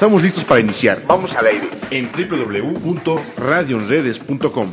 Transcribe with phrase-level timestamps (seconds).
[0.00, 1.68] Estamos listos para iniciar Vamos al aire.
[1.90, 4.70] en www.radioenredes.com.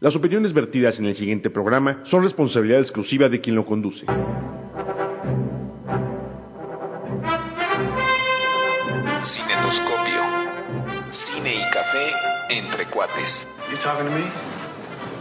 [0.00, 4.04] Las opiniones vertidas en el siguiente programa son responsabilidad exclusiva de quien lo conduce.
[9.24, 10.20] Cinetoscopio.
[11.08, 12.12] Cine y café
[12.50, 13.46] entre cuates.
[13.70, 14.24] You talking to me?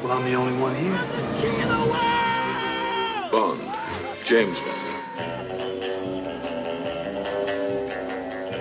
[0.03, 0.99] Well, I'm the only one here.
[3.31, 3.61] Bond.
[4.27, 4.77] James Bond.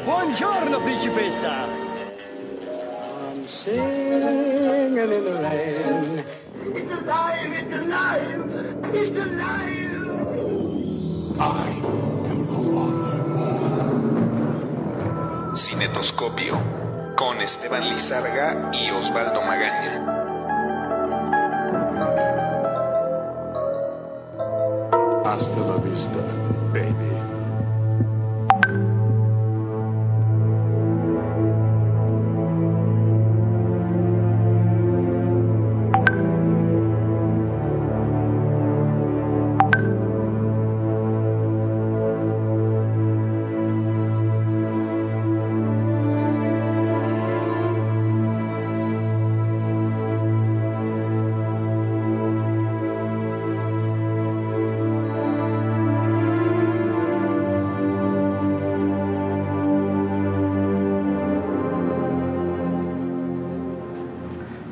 [0.06, 1.67] Buongiorno, principessa!
[1.67, 6.25] I'm singing in the rain.
[6.62, 8.39] It's alive, it's alive,
[8.94, 9.97] it's alive!
[15.56, 16.55] Cinetoscopio.
[17.16, 20.05] Con Esteban Lizarga y Osvaldo Magaña.
[25.25, 26.22] Hasta la vista,
[26.72, 27.25] baby.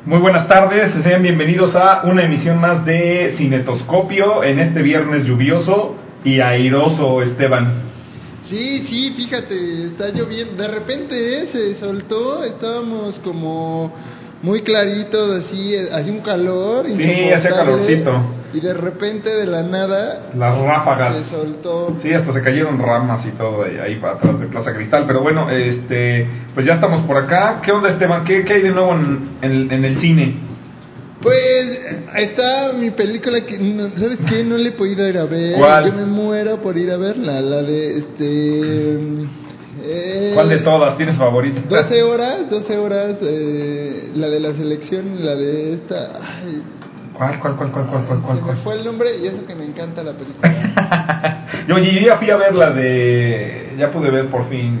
[0.05, 5.95] Muy buenas tardes, sean bienvenidos a una emisión más de Cinetoscopio en este viernes lluvioso
[6.23, 7.81] y airoso, Esteban.
[8.43, 10.61] Sí, sí, fíjate, está lloviendo.
[10.61, 13.91] De repente eh, se soltó, estábamos como
[14.43, 16.85] muy claritos, así, eh, hacía un calor.
[16.85, 18.11] Sí, hacía calorcito.
[18.55, 21.17] Y de repente, de la nada, Las ráfagas.
[21.25, 21.97] se soltó.
[22.01, 25.03] Sí, hasta se cayeron ramas y todo ahí, ahí para atrás de Plaza Cristal.
[25.05, 27.59] Pero bueno, este, pues ya estamos por acá.
[27.63, 28.23] ¿Qué onda, Esteban?
[28.23, 30.35] ¿Qué, qué hay de nuevo en, en- en el cine?
[31.21, 31.79] Pues
[32.17, 34.43] está mi película que, no- ¿sabes qué?
[34.43, 35.57] No le he podido ir a ver.
[35.59, 35.85] ¿Cuál?
[35.87, 38.93] Yo me muero por ir a verla, la de este.
[39.83, 41.61] eh, ¿Cuál de todas tienes favorita?
[41.67, 46.11] 12 horas, 12 horas, eh, la de la selección, la de esta.
[46.21, 46.61] Ay,
[47.17, 48.37] ¿Cuál, cuál, cuál, cuál, cuál, cuál, cuál?
[48.37, 51.47] se me fue el nombre y eso que me encanta la película.
[51.67, 53.73] yo, yo ya fui a ver la de.
[53.77, 54.79] Ya pude ver por fin.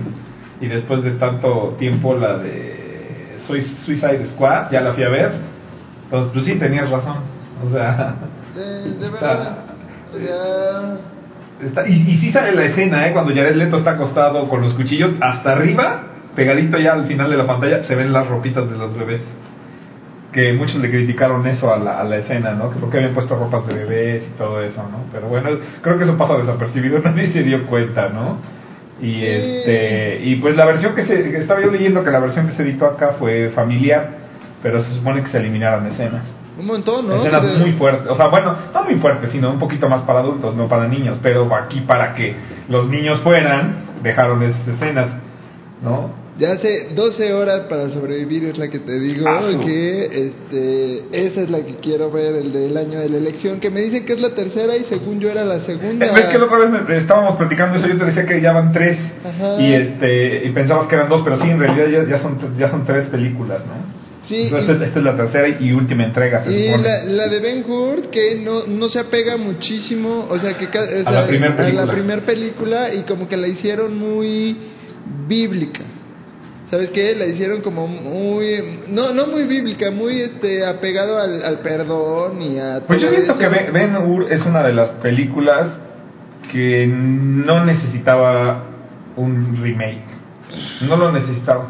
[0.61, 5.31] Y después de tanto tiempo, la de Sui- Suicide Squad, ya la fui a ver.
[6.05, 7.17] Entonces, pues sí, tenías razón.
[7.65, 8.15] O sea.
[8.53, 9.57] De, de verdad.
[10.13, 10.97] Sea,
[11.65, 13.13] Está, y, y sí sale la escena, ¿eh?
[13.13, 16.03] Cuando Jared Leto está acostado con los cuchillos hasta arriba,
[16.35, 19.21] pegadito ya al final de la pantalla, se ven las ropitas de los bebés.
[20.35, 22.69] Que muchos le criticaron eso a la, a la escena, ¿no?
[22.69, 25.05] Que porque habían puesto ropas de bebés y todo eso, ¿no?
[25.09, 25.49] Pero bueno,
[25.81, 28.39] creo que eso pasa desapercibido, nadie se dio cuenta, ¿no?
[29.01, 32.53] Y este y pues la versión que se estaba yo leyendo que la versión que
[32.53, 34.09] se editó acá fue familiar,
[34.61, 36.23] pero se supone que se eliminaron escenas.
[36.59, 37.15] un montón, ¿no?
[37.15, 40.53] Escenas muy fuertes, o sea, bueno, no muy fuertes, sino un poquito más para adultos,
[40.53, 42.35] no para niños, pero aquí para que
[42.67, 45.15] los niños fueran, dejaron esas escenas,
[45.81, 46.24] ¿no?
[46.37, 51.41] Ya hace 12 horas para sobrevivir es la que te digo Ah, que este esa
[51.43, 54.13] es la que quiero ver el del año de la elección que me dicen que
[54.13, 56.11] es la tercera y según yo era la segunda.
[56.11, 57.87] ¿Ves que la otra vez me- estábamos platicando eso?
[57.87, 59.61] Yo te decía que ya van tres Ajá.
[59.61, 62.69] y este y pensabas que eran dos, pero sí, en realidad ya, ya son ya
[62.69, 63.95] son tres películas, ¿no?
[64.27, 67.39] Sí, Entonces, y- esta, es la tercera y última entrega, se Y la, la de
[67.39, 71.27] Ben Hur, que no, no se apega muchísimo, o sea, que o A sea, la
[71.27, 71.81] primer película.
[71.83, 74.57] a la primer película y como que la hicieron muy
[75.29, 75.81] bíblica.
[76.69, 77.13] ¿Sabes qué?
[77.15, 82.57] La hicieron como muy, no, no muy bíblica, muy este apegado al, al perdón y
[82.57, 83.39] a Pues yo siento eso.
[83.39, 85.79] que Ben- Hur es una de las películas
[86.51, 88.63] que no necesitaba
[89.15, 90.05] un remake.
[90.81, 91.67] No lo necesitaba.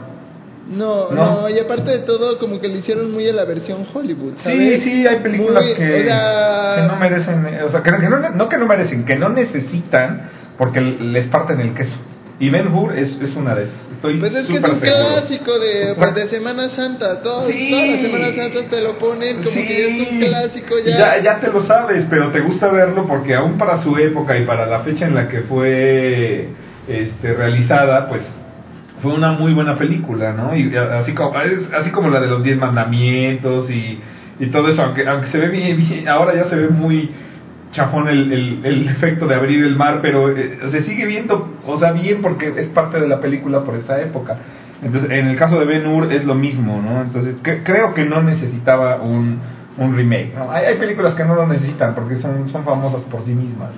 [0.67, 1.41] No, ¿No?
[1.41, 4.43] no, y aparte de todo, como que le hicieron muy a la versión Hollywood, Sí,
[4.43, 4.83] ¿sabes?
[4.83, 8.57] sí, hay películas Muy- que, que no merecen, o sea, que, que no, no que
[8.57, 11.97] no merecen, que no necesitan porque les parten el queso.
[12.39, 13.75] Y Ben Hur es, es una de esas.
[13.93, 15.13] Estoy Pues es que es un seguro.
[15.15, 17.21] clásico de, pues, de Semana Santa.
[17.23, 17.69] Todo, Sí.
[17.71, 19.65] Todas las Semanas Santas te lo ponen como Sí.
[19.65, 20.97] que es un clásico ya.
[21.15, 21.23] ya.
[21.23, 24.65] Ya te lo sabes, pero te gusta verlo porque aún para su época y para
[24.65, 26.49] la fecha en la que fue
[26.89, 28.21] este, realizada, pues
[29.01, 30.55] fue una muy buena película, ¿no?
[30.55, 33.99] Y así como, es así como la de los Diez Mandamientos y,
[34.39, 37.09] y todo eso, aunque, aunque se ve bien, bien- ahora ya se ve muy
[37.75, 41.79] chafón el, el, el efecto de abrir el mar, pero eh, se sigue viendo, o
[41.79, 44.37] sea, bien porque es parte de la película por esa época.
[44.83, 47.01] Entonces, en el caso de Ben Hur es lo mismo, ¿no?
[47.01, 49.39] Entonces, cre- creo que no necesitaba un,
[49.77, 50.51] un remake, ¿no?
[50.51, 53.69] Hay, hay películas que no lo necesitan porque son, son famosas por sí mismas.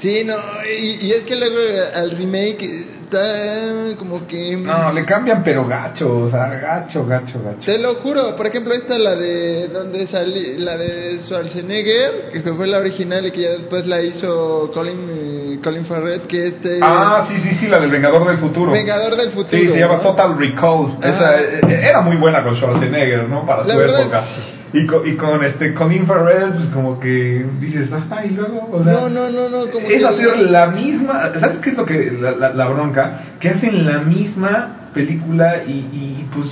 [0.00, 1.56] Sí, no, y, y es que luego
[1.94, 4.56] al remake está como que...
[4.56, 7.64] No, le cambian pero gacho, o sea, gacho, gacho, gacho.
[7.64, 12.66] Te lo juro, por ejemplo, esta la de donde salí, la de Schwarzenegger, que fue
[12.66, 17.26] la original y que ya después la hizo Colin, eh, Colin Farrell, que este Ah,
[17.28, 18.70] sí, sí, sí, la del Vengador del Futuro.
[18.72, 19.48] Vengador del Futuro.
[19.62, 20.02] Sí, se llama ¿no?
[20.02, 20.96] Total Recall.
[21.02, 21.14] Ajá.
[21.36, 23.46] Esa, eh, era muy buena con Schwarzenegger, ¿no?
[23.46, 24.22] Para La su verdad, época.
[24.22, 24.54] sí.
[24.70, 28.92] Y con, y con este Colin Farrell, pues como que dices, ay, luego, o sea,
[28.92, 32.12] No, no, no, no, como es que- hacer la misma, ¿sabes qué es lo que
[32.20, 32.97] la, la, la bronca?
[33.40, 36.48] Que hacen la misma película y, y pues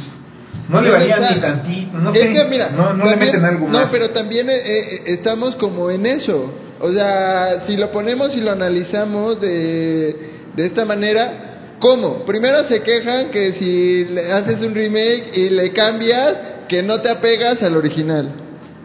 [0.69, 3.45] no le No varían ni tantito, no es sé, que mira, no, no le meten
[3.45, 3.89] algo no, más.
[3.91, 6.53] pero también eh, eh, estamos como en eso.
[6.81, 10.17] O sea, si lo ponemos y lo analizamos de,
[10.55, 12.25] de esta manera, ¿cómo?
[12.25, 16.35] Primero se quejan que si le haces un remake y le cambias,
[16.69, 18.31] que no te apegas al original.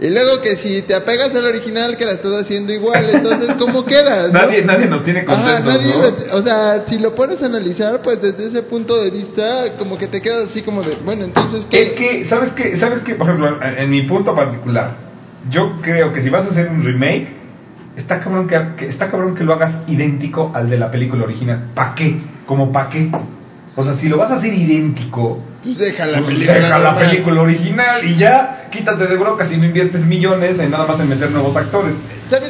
[0.01, 3.85] Y luego que si te apegas al original, que la estás haciendo igual, entonces, ¿cómo
[3.85, 4.33] quedas?
[4.33, 4.39] no?
[4.39, 6.01] Nadie, nadie nos tiene Ajá, contentos, nadie ¿no?
[6.01, 9.99] lo- o sea, si lo pones a analizar, pues desde ese punto de vista, como
[9.99, 11.77] que te quedas así como de, bueno, entonces, ¿qué?
[11.77, 12.77] Es que, ¿sabes qué?
[12.79, 13.13] ¿Sabes qué?
[13.13, 14.95] Por ejemplo, en, en mi punto particular,
[15.51, 17.27] yo creo que si vas a hacer un remake,
[17.95, 21.67] está cabrón que, que- está cabrón que lo hagas idéntico al de la película original.
[21.75, 22.19] ¿Para qué?
[22.47, 23.07] ¿Como para qué?
[23.75, 26.53] O sea, si lo vas a hacer idéntico, Pues deja la pues película.
[26.59, 27.05] deja la normal.
[27.09, 31.07] película original y ya quítate de brocas y no inviertes millones en nada más en
[31.07, 31.93] meter nuevos actores.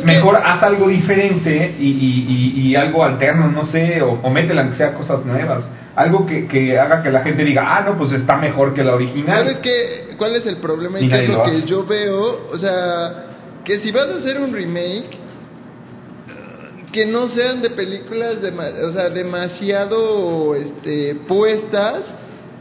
[0.04, 4.62] Mejor haz algo diferente y, y, y, y algo alterno, no sé, o, o métela
[4.62, 5.64] aunque sea cosas nuevas.
[5.96, 8.96] Algo que, que haga que la gente diga, ah, no, pues está mejor que la
[8.96, 9.40] original.
[9.40, 10.16] ¿Sabes qué?
[10.18, 11.00] ¿Cuál es el problema?
[11.00, 13.26] Y nadie es lo que yo veo, o sea,
[13.66, 15.18] que si vas a hacer un remake,
[16.92, 22.04] que no sean de películas, dema- o sea, demasiado este, puestas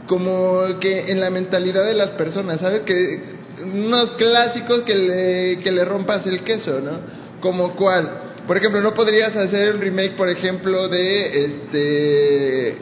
[0.07, 2.81] como que en la mentalidad de las personas, ¿sabes?
[2.81, 3.19] Que
[3.63, 6.99] unos clásicos que le, que le rompas el queso, ¿no?
[7.41, 8.09] Como cuál.
[8.47, 12.77] Por ejemplo, no podrías hacer un remake, por ejemplo, de este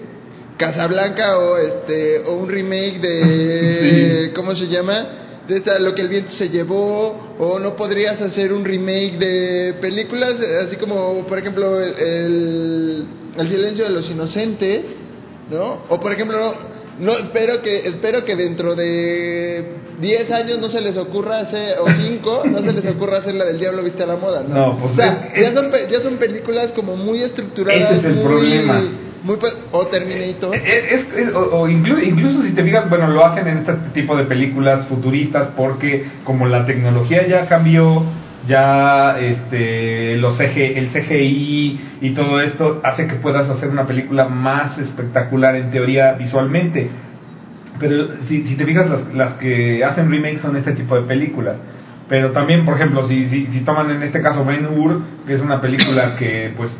[0.57, 5.05] Casablanca o este o un remake de ¿cómo se llama?
[5.49, 9.73] De esta, lo que el viento se llevó o no podrías hacer un remake de
[9.81, 10.35] películas
[10.67, 13.05] así como por ejemplo el, el,
[13.37, 14.81] El silencio de los inocentes,
[15.49, 15.81] ¿no?
[15.89, 16.53] O por ejemplo no,
[16.99, 19.65] no espero que espero que dentro de
[19.99, 23.45] 10 años no se les ocurra hacer o 5 no se les ocurra hacer la
[23.45, 24.55] del diablo viste a la moda, ¿no?
[24.55, 28.05] No, pues o sea, es- ya son ya son películas como muy estructuradas, Ese es
[28.05, 28.83] el muy problema.
[29.23, 30.55] Muy pa- o Terminator.
[30.55, 33.73] Es, es- es- o, o inclu- incluso si te fijas, bueno, lo hacen en este
[33.93, 38.03] tipo de películas futuristas porque como la tecnología ya cambió,
[38.47, 44.27] ya este los CG, el CGI y todo esto hace que puedas hacer una película
[44.27, 46.89] más espectacular en teoría visualmente.
[47.79, 51.57] Pero si, si te fijas, las, las que hacen remakes son este tipo de películas.
[52.09, 55.41] Pero también, por ejemplo, si, si, si toman en este caso Ben Hur, que es
[55.41, 56.75] una película que pues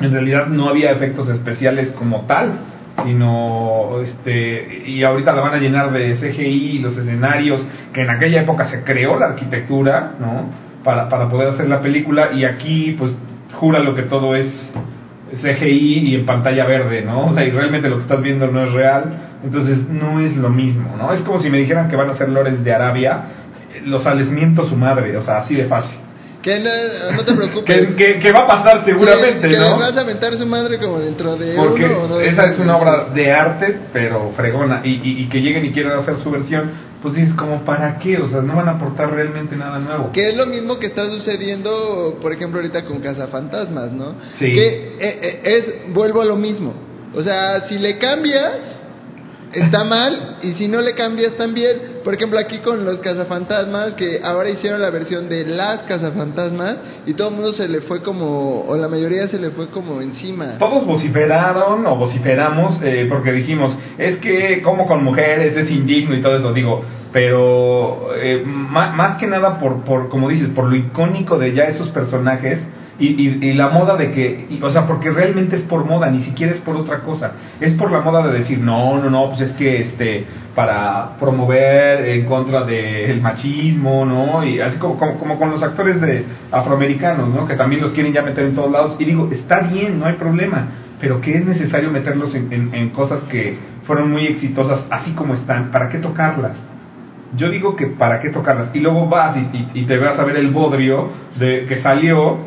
[0.00, 2.58] en realidad no había efectos especiales como tal,
[3.04, 8.10] sino este y ahorita la van a llenar de CGI y los escenarios, que en
[8.10, 10.50] aquella época se creó la arquitectura, ¿no?
[10.82, 13.16] Para, para poder hacer la película y aquí pues
[13.54, 14.46] jura lo que todo es
[15.34, 17.26] CGI y en pantalla verde, ¿no?
[17.26, 19.04] O sea, y realmente lo que estás viendo no es real,
[19.42, 21.12] entonces no es lo mismo, ¿no?
[21.12, 23.24] Es como si me dijeran que van a hacer Lores de Arabia,
[23.74, 25.98] eh, los sales miento su madre, o sea, así de fácil.
[26.46, 26.70] Que no,
[27.16, 27.74] no te preocupes.
[27.74, 29.76] Que, que, que va a pasar seguramente, que, ¿no?
[29.78, 32.76] vas a mentar su madre como dentro de Porque uno o dos esa es una
[32.76, 36.70] obra de arte, pero fregona, y, y, y que lleguen y quieran hacer su versión,
[37.02, 38.18] pues dices, como para qué?
[38.18, 40.12] O sea, no van a aportar realmente nada nuevo.
[40.12, 44.14] Que es lo mismo que está sucediendo, por ejemplo, ahorita con Cazafantasmas, ¿no?
[44.38, 44.52] Sí.
[44.52, 46.74] Que eh, eh, es, vuelvo a lo mismo.
[47.12, 48.78] O sea, si le cambias,
[49.52, 51.96] está mal, y si no le cambias también.
[52.04, 56.76] Por ejemplo, aquí con los Cazafantasmas, que ahora hicieron la versión de las Cazafantasmas,
[57.06, 60.00] y todo el mundo se le fue como, o la mayoría se le fue como
[60.00, 60.58] encima.
[60.58, 66.22] Todos vociferaron o vociferamos eh, porque dijimos, es que como con mujeres es indigno y
[66.22, 70.76] todo eso, digo, pero eh, ma- más que nada por, por, como dices, por lo
[70.76, 72.58] icónico de ya esos personajes
[72.98, 76.54] Y, y, la moda de que, o sea, porque realmente es por moda, ni siquiera
[76.54, 77.32] es por otra cosa.
[77.60, 80.24] Es por la moda de decir, no, no, no, pues es que este,
[80.54, 84.42] para promover en contra del machismo, ¿no?
[84.44, 87.46] Y así como, como, con los actores de afroamericanos, ¿no?
[87.46, 88.96] Que también los quieren ya meter en todos lados.
[88.98, 90.66] Y digo, está bien, no hay problema,
[90.98, 95.34] pero que es necesario meterlos en, en, en cosas que fueron muy exitosas así como
[95.34, 95.70] están.
[95.70, 96.56] ¿Para qué tocarlas?
[97.36, 98.70] Yo digo que para qué tocarlas.
[98.74, 102.38] Y luego vas y- y te vas a ver el bodrio de que salió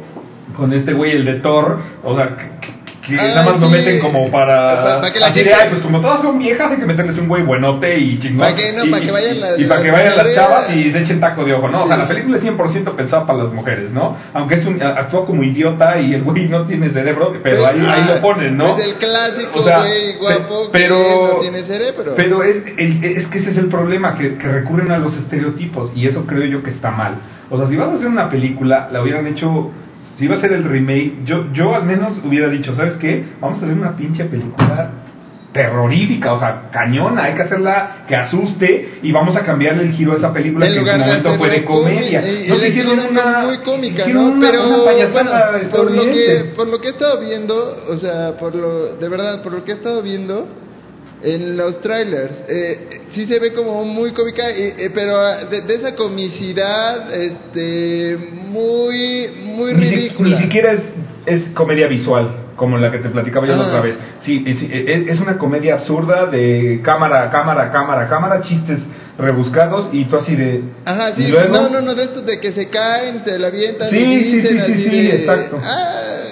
[0.56, 1.80] con este güey, el de Thor.
[2.04, 5.02] O sea, que, Ay, nada más lo meten como para.
[5.12, 7.42] Que la así de, "Ay, pues como todas son viejas, hay que meterles un güey
[7.42, 8.48] buenote y chingón.
[8.48, 10.92] Pa' que no, y, pa' que vayan las- y para que vayan las chavas y
[10.92, 11.70] se echen taco de ojo.
[11.70, 14.16] No, o sea, la película es 100% pensada para las mujeres, ¿no?
[14.34, 18.04] Aunque es un, actúa como idiota y el güey no tiene cerebro, pero ahí, ahí
[18.06, 18.78] lo ponen, ¿no?
[18.78, 22.14] Es el clásico O sea, güey guapo pe- pero, que no tiene cerebro.
[22.16, 25.92] Pero es, el- es que ese es el problema, que, que recurren a los estereotipos
[25.96, 27.16] y eso creo yo que está mal.
[27.50, 29.72] O sea, si vas a hacer una película, la hubieran hecho,
[30.20, 33.24] si iba a ser el remake, yo, yo al menos hubiera dicho, ¿sabes qué?
[33.40, 34.92] Vamos a hacer una pinche película
[35.54, 40.14] terrorífica, o sea, cañona, hay que hacerla que asuste y vamos a cambiarle el giro
[40.14, 42.22] a esa película que en su momento fue de comedia.
[42.46, 44.28] y- No hicieron una muy cómica, ¿no?
[44.28, 45.32] una- Pero una bueno,
[45.72, 49.42] por lo que por lo que he estado viendo, o sea, por lo de verdad,
[49.42, 50.48] por lo que he estado viendo
[51.22, 55.62] en los trailers, eh, sí se ve como muy cómica, y- eh, pero ah, de,
[55.64, 60.30] de esa comicidad, este, muy muy ni, si- ridícula.
[60.38, 60.82] ni siquiera es,
[61.26, 63.68] es comedia visual, como la que te platicaba yo la Ah.
[63.68, 63.96] otra vez.
[64.22, 64.58] Sí, es,
[65.10, 68.80] es- una comedia absurda de cámara, cámara, cámara, cámara, chistes
[69.18, 70.64] rebuscados y tú así de...
[70.86, 73.48] Ajá, sí, y luego, no, no, no, de estos de que se caen, se la
[73.50, 75.60] avientan Sí, y sí, dicen sí, sí, así sí, de, exacto.
[75.62, 76.29] ah,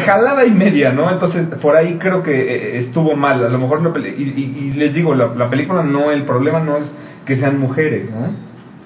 [0.00, 1.10] jalada y media, ¿no?
[1.10, 3.44] Entonces, por ahí creo que eh, estuvo mal.
[3.44, 6.22] A lo mejor, la peli- y, y- y les digo, la, la película no, el
[6.24, 6.90] problema no es
[7.24, 8.34] que sean mujeres, ¿no?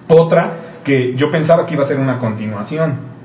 [0.08, 0.52] Otra,
[0.84, 3.15] que yo pensaba que iba a ser una continuación.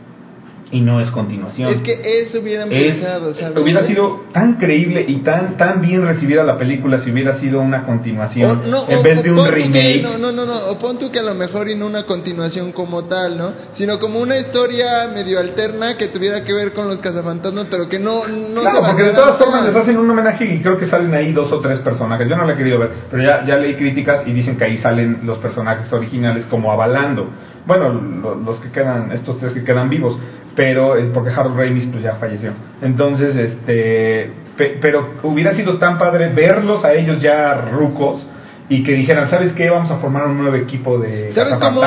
[0.74, 1.70] Y no es continuación.
[1.74, 3.58] Es que eso hubieran Es- pensado, ¿sabes?
[3.62, 7.84] hubiera sido tan creíble y tan tan bien recibida la película si hubiera sido una
[7.84, 10.02] continuación O- no, en o- vez o de un tú que- remake.
[10.02, 12.72] no, no, no, no, o pon tú que a lo mejor y no una continuación
[12.72, 13.52] como tal, ¿no?
[13.74, 18.00] Sino como una historia medio alterna que tuviera que ver con los cazafantasmas, pero que
[18.00, 20.86] no, no claro, se porque de todas formas les hacen un homenaje y creo que
[20.86, 22.30] salen ahí dos o tres personajes.
[22.30, 24.78] Yo no la he querido ver, pero ya, ya leí críticas y dicen que ahí
[24.78, 27.30] salen los personajes originales como avalando.
[27.66, 30.18] Bueno, lo- los que quedan, estos tres que quedan vivos,
[30.56, 32.52] pero porque Harold Ramis pues ya falleció.
[32.82, 38.28] Entonces, este, pe- pero hubiera sido tan padre verlos a ellos ya rucos
[38.70, 39.70] y que dijeran, ¿sabes qué?
[39.70, 41.82] Vamos a formar un nuevo equipo de ¿Sabes cómo?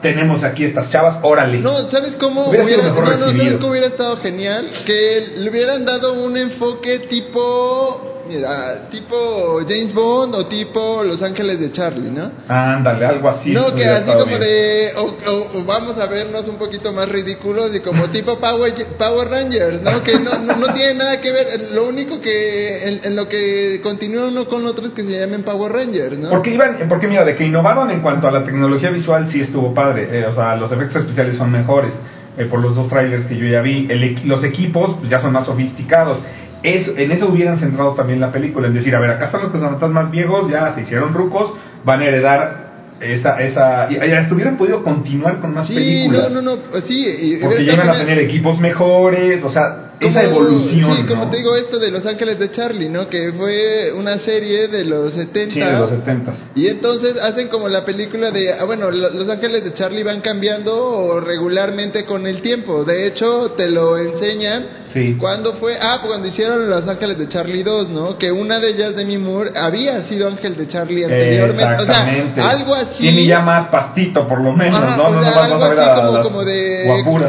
[0.00, 1.58] Tenemos aquí estas chavas, órale.
[1.58, 4.66] No, ¿sabes cómo Hubiera sido hubiera, mejor no, no, ¿sabes cómo hubiera estado genial?
[4.86, 11.58] Que le hubieran dado un enfoque tipo, mira, tipo James Bond o tipo Los Ángeles
[11.58, 12.30] de Charlie, ¿no?
[12.48, 13.50] Ándale, algo así.
[13.50, 14.40] no, que así como bien.
[14.40, 18.72] de, o, o- o vamos a vernos un poquito más ridículos y como tipo Power,
[18.96, 20.02] Power Rangers, ¿no?
[20.02, 23.80] Que no, no, no tiene nada que ver, lo único que, en, en lo que
[23.82, 26.30] continúa uno con otro es que se llamen Power Rangers, ¿no?
[26.30, 29.74] Porque iban, porque mira, de que innovaron en cuanto a la tecnología visual sí estuvo
[29.74, 31.92] padre, eh, o sea, los efectos especiales son mejores,
[32.38, 35.32] eh, por los dos trailers que yo ya vi, El los equipos pues, ya son
[35.32, 36.18] más sofisticados.
[36.62, 39.52] Es, en eso hubieran centrado también la película, en decir, a ver, acá están los
[39.52, 41.52] cazafantasmas más viejos, ya se hicieron rucos,
[41.84, 46.30] van a heredar esa, esa, y ya estuvieran podido continuar con más sí, películas.
[46.30, 50.22] no, no, no, sí, y Porque hubiera llegan a tener equipos mejores, o sea, esa
[50.24, 50.96] Como- evolución.
[50.96, 51.30] Sí, como ¿no?
[51.30, 53.08] te digo, esto de Los Ángeles de Charlie, ¿no?
[53.08, 55.54] Que fue una serie de los 70.
[55.54, 56.32] Sí, de los 70.
[56.54, 60.20] Y entonces hacen como la película de, ah, bueno, lo- Los Ángeles de Charlie van
[60.22, 62.84] cambiando regularmente con el tiempo.
[62.84, 64.80] De hecho, te lo enseñan.
[64.92, 65.16] Sí.
[65.20, 65.76] ¿Cuándo fue?
[65.80, 68.18] Ah, cuando hicieron Los Ángeles de Charlie 2, ¿no?
[68.18, 71.82] Que una de ellas, Demi Moore, había sido Ángel de Charlie anteriormente.
[71.82, 73.04] O sea, algo así.
[73.06, 75.04] Tiene ya más pastito, por lo menos, Ajá, ¿no?
[75.04, 76.86] o no sea, nos algo vamos a ver así a como, las como de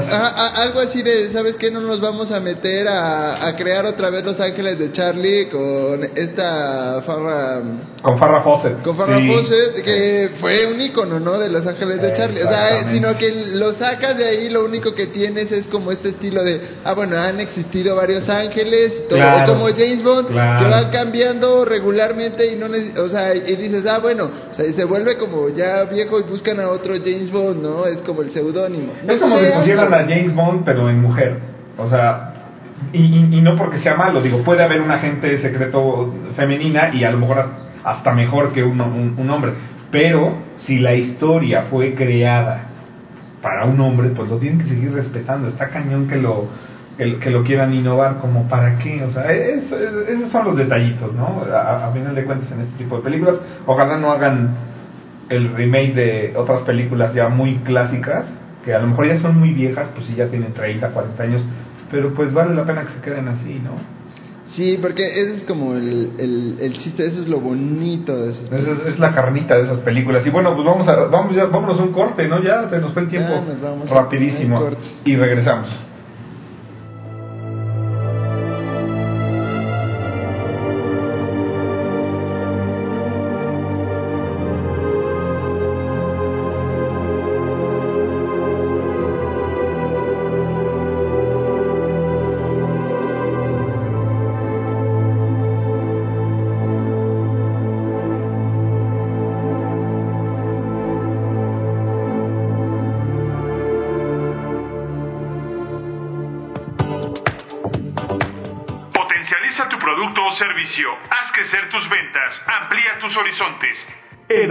[0.10, 4.10] ajá, algo así de sabes qué no nos vamos a meter a, a crear otra
[4.10, 7.62] vez los ángeles de Charlie con esta Farrah
[8.02, 8.82] Con Farrah Fawcett.
[8.84, 9.28] con Farrah Sí.
[9.28, 12.94] Fawcett que fue un icono no de los ángeles de Charlie o sea Exactamente.
[13.08, 16.62] sino que lo sacas de ahí lo único que tienes es como este estilo de
[16.84, 20.66] ah bueno han existido varios ángeles todo, Claro, como James Bond claro.
[20.66, 22.68] que van cambiando regularmente y no
[23.04, 26.24] o sea y dices ah bueno o sea, y se vuelve como ya viejo y
[26.24, 29.94] buscan a otro James Bond no es como el seudónimo no Es como si pusieran
[29.94, 31.40] a James Bond, pero en mujer.
[31.78, 32.31] O sea,
[32.94, 37.20] y, no porque sea malo, digo, puede haber un agente secreto femenina y a lo
[37.20, 37.46] mejor
[37.84, 39.54] hasta mejor que un, un- un hombre.
[39.92, 42.66] Pero si la historia fue creada
[43.42, 45.48] para un hombre, pues lo tienen que seguir respetando.
[45.50, 46.48] Está cañón que lo,
[46.98, 49.04] que, lo- quieran innovar, como para qué.
[49.04, 51.42] O sea, es- es- esos son los detallitos, ¿no?
[51.54, 53.36] A, a final de cuentas, en este tipo de películas,
[53.66, 54.50] ojalá no hagan
[55.30, 58.26] el remake de otras películas ya muy clásicas
[58.66, 61.42] que a lo mejor ya son muy viejas, pues sí ya tienen 30, 40 años,
[61.92, 64.02] pero pues vale la pena que se queden así, ¿no?
[64.56, 68.52] Sí, porque ese es como el, el, el chiste, eso es lo bonito de esas
[68.52, 70.26] Esa es, es la carnita de esas películas.
[70.26, 72.42] Y bueno, pues vamos a, vamos ya, vámonos a un corte, ¿no?
[72.44, 74.70] Ya se nos fue el tiempo Ya nos vamos a rapidísimo.
[75.06, 75.68] Y regresamos.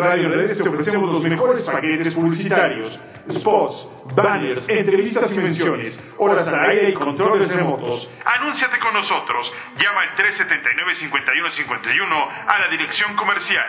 [0.01, 2.99] Radio Redes te ofrecemos los mejores paquetes publicitarios,
[3.31, 8.09] spots, banners, entrevistas y menciones, horas al aire y controles remotos.
[8.25, 9.53] Anúnciate con nosotros.
[9.77, 13.67] Llama al 379-5151 a la dirección comercial.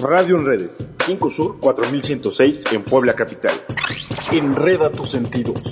[0.00, 0.70] Radio en Redes,
[1.04, 3.64] 5 Sur 4106 en Puebla Capital.
[4.32, 5.62] Enreda tus sentidos.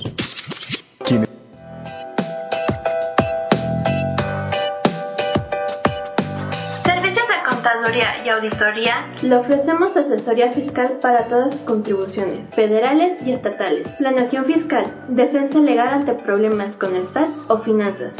[8.37, 9.07] Auditoría.
[9.21, 15.89] Le ofrecemos asesoría fiscal para todas sus contribuciones, federales y estatales, planeación fiscal, defensa legal
[15.89, 18.13] ante problemas con el SAT o finanzas.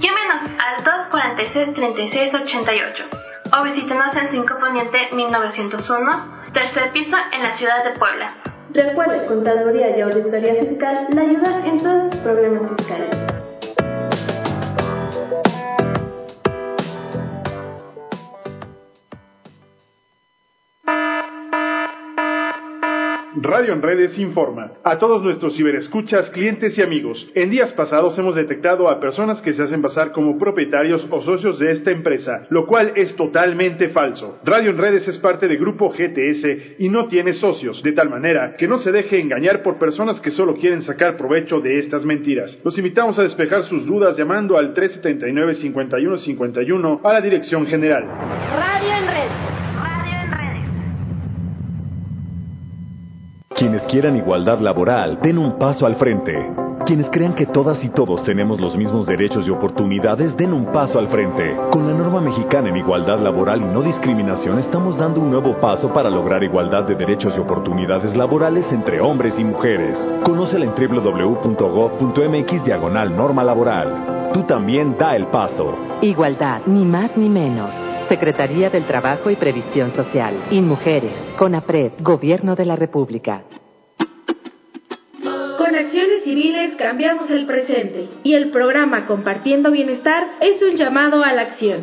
[0.00, 3.24] Llámenos al 246-3688
[3.58, 8.34] o visítenos en 5 Poniente 1901, tercer piso en la ciudad de Puebla.
[8.72, 13.13] Recuerde, Contaduría y Auditoría Fiscal le ayudan en todos sus problemas fiscales.
[23.44, 27.28] Radio en Redes informa a todos nuestros ciberescuchas, clientes y amigos.
[27.34, 31.58] En días pasados hemos detectado a personas que se hacen pasar como propietarios o socios
[31.58, 34.38] de esta empresa, lo cual es totalmente falso.
[34.44, 38.56] Radio en Redes es parte de Grupo GTS y no tiene socios, de tal manera
[38.56, 42.58] que no se deje engañar por personas que solo quieren sacar provecho de estas mentiras.
[42.64, 48.06] Los invitamos a despejar sus dudas llamando al 379-5151 a la dirección general.
[48.06, 49.54] Radio en Redes.
[53.56, 56.50] Quienes quieran igualdad laboral, den un paso al frente.
[56.86, 60.98] Quienes crean que todas y todos tenemos los mismos derechos y oportunidades, den un paso
[60.98, 61.56] al frente.
[61.70, 65.92] Con la norma mexicana en igualdad laboral y no discriminación, estamos dando un nuevo paso
[65.94, 69.96] para lograr igualdad de derechos y oportunidades laborales entre hombres y mujeres.
[70.24, 74.32] Conócela en www.gov.mx diagonal norma laboral.
[74.34, 75.76] Tú también da el paso.
[76.02, 77.83] Igualdad, ni más ni menos.
[78.14, 80.36] Secretaría del Trabajo y Previsión Social.
[80.52, 81.10] InMujeres.
[81.36, 81.94] CONAPRED.
[81.98, 83.42] Gobierno de la República.
[85.58, 91.32] Con acciones civiles cambiamos el presente y el programa Compartiendo Bienestar es un llamado a
[91.32, 91.82] la acción.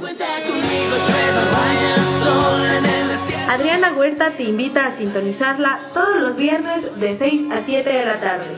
[3.49, 8.21] Adriana Huerta te invita a sintonizarla todos los viernes de 6 a 7 de la
[8.21, 8.55] tarde.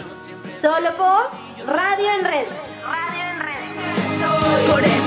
[0.61, 1.31] Solo por
[1.73, 2.45] Radio en Red.
[2.83, 5.02] Radio en Red.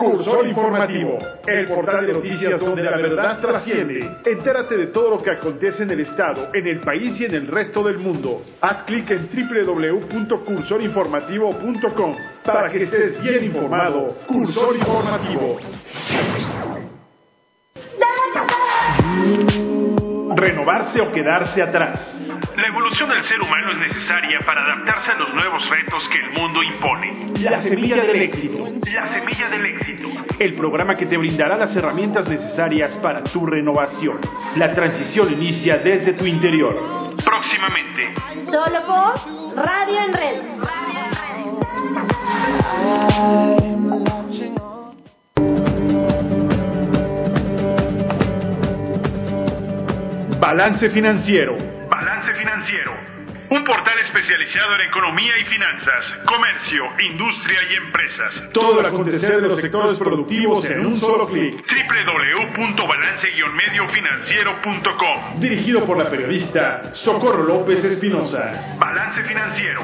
[0.00, 4.00] Cursor Informativo, el portal de noticias donde la verdad trasciende.
[4.24, 7.46] Entérate de todo lo que acontece en el Estado, en el país y en el
[7.46, 8.42] resto del mundo.
[8.62, 14.16] Haz clic en www.cursorinformativo.com para que estés bien informado.
[14.26, 15.58] Cursor Informativo.
[20.40, 22.00] Renovarse o quedarse atrás.
[22.56, 26.30] La evolución del ser humano es necesaria para adaptarse a los nuevos retos que el
[26.30, 27.32] mundo impone.
[27.40, 28.66] La semilla del éxito.
[28.90, 30.08] La semilla del éxito.
[30.38, 34.18] El programa que te brindará las herramientas necesarias para tu renovación.
[34.56, 37.14] La transición inicia desde tu interior.
[37.22, 38.14] Próximamente.
[38.46, 40.50] Solo por Radio en Red.
[50.40, 51.58] Balance financiero.
[51.90, 52.96] Balance financiero.
[53.50, 58.48] Un portal especializado en economía y finanzas, comercio, industria y empresas.
[58.54, 61.62] Todo el acontecer de los sectores productivos en un solo clic.
[62.56, 68.76] www.balance-mediofinanciero.com Dirigido por la periodista Socorro López Espinosa.
[68.78, 69.82] Balance financiero.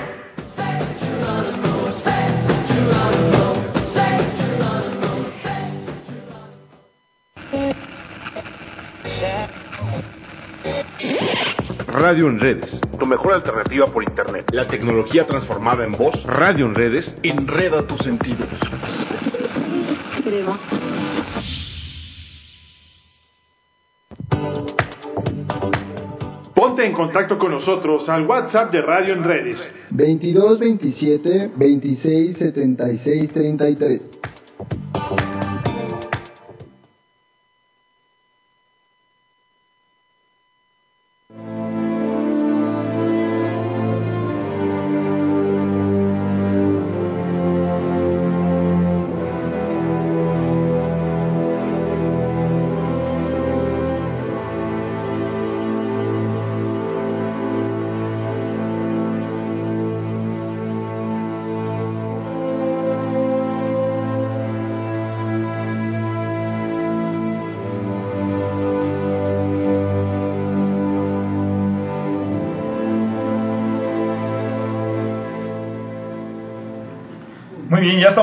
[11.98, 14.50] Radio en Redes, tu mejor alternativa por Internet.
[14.52, 16.22] La tecnología transformada en voz.
[16.24, 17.10] Radio en Redes.
[17.22, 18.50] Enreda tus sentidos.
[26.54, 29.58] Ponte en contacto con nosotros al WhatsApp de Radio en Redes.
[29.88, 34.15] 22 27 26 76 33.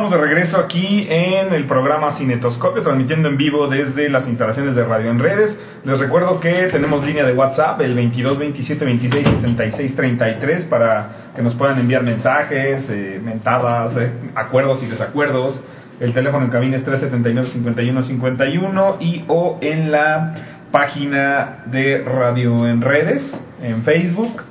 [0.04, 4.84] Estamos de regreso aquí en el programa Cinetoscopio, transmitiendo en vivo desde las instalaciones de
[4.84, 5.58] Radio en Redes.
[5.86, 11.42] Les recuerdo que tenemos línea de WhatsApp, el 22 27 26 76 33, para que
[11.42, 15.58] nos puedan enviar mensajes, eh, mentadas, eh, acuerdos y desacuerdos.
[16.02, 20.36] El teléfono en cabina es 379 51 51 y o en la
[20.70, 23.24] página de Radio en Redes,
[23.62, 24.42] en Facebook,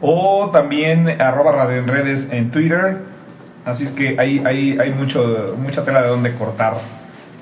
[0.00, 3.17] o también arroba Radio en Redes en Twitter.
[3.64, 6.74] Así es que hay, hay, hay mucho, mucha tela de donde cortar.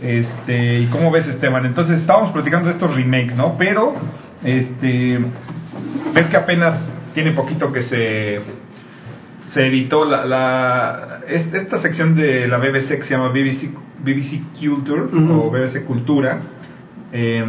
[0.02, 1.64] Este, ¿Y cómo ves, Esteban?
[1.66, 3.54] Entonces, estábamos platicando de estos remakes, ¿no?
[3.56, 3.94] Pero,
[4.42, 5.18] este,
[6.14, 6.80] ves que apenas
[7.14, 8.40] tiene poquito que se,
[9.54, 13.70] se editó la, la es- esta sección de la BBC que se llama BBC,
[14.04, 15.02] BBC Culture
[15.32, 16.40] o BBC Cultura.
[17.12, 17.44] eh,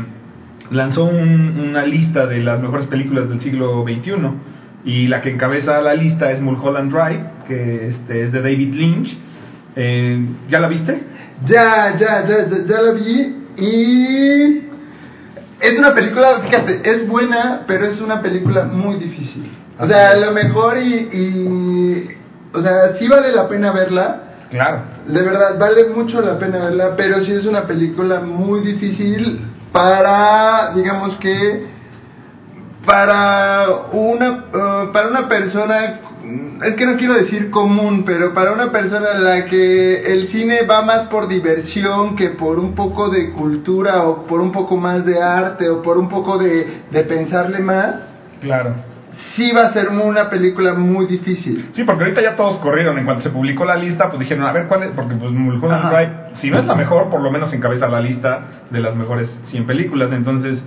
[0.72, 4.14] lanzó un- una lista de las mejores películas del siglo XXI
[4.88, 9.18] y la que encabeza la lista es Mulholland Drive, que este, es de David Lynch.
[9.76, 10.98] Eh, ¿Ya la viste?
[11.46, 14.68] Ya, ya, ya, ya, ya la vi y
[15.60, 19.52] es una película, fíjate, es buena, pero es una película muy difícil.
[19.78, 22.10] O sea, a lo mejor y, y
[22.54, 24.22] o sea, sí vale la pena verla.
[24.50, 24.84] Claro.
[25.06, 29.42] De verdad, vale mucho la pena verla, pero sí es una película muy difícil
[29.74, 31.76] para, digamos que,
[32.88, 36.00] para una, eh, para una persona,
[36.64, 40.60] es que no quiero decir común, pero para una persona a la que el cine
[40.66, 45.06] va más por diversión que por un poco de cultura o por un poco más
[45.06, 47.96] de arte o por un poco de, de pensarle más,
[48.42, 48.76] Claro.
[49.36, 51.70] sí va a ser una película muy difícil.
[51.74, 52.98] Sí, porque ahorita ya todos corrieron.
[52.98, 55.92] En cuanto se publicó la lista, pues dijeron, a ver cuál es, porque pues Mulholland.
[55.92, 59.30] Drive, si no es la mejor, por lo menos encabeza la lista de las mejores
[59.50, 60.12] 100 películas.
[60.14, 60.62] Entonces,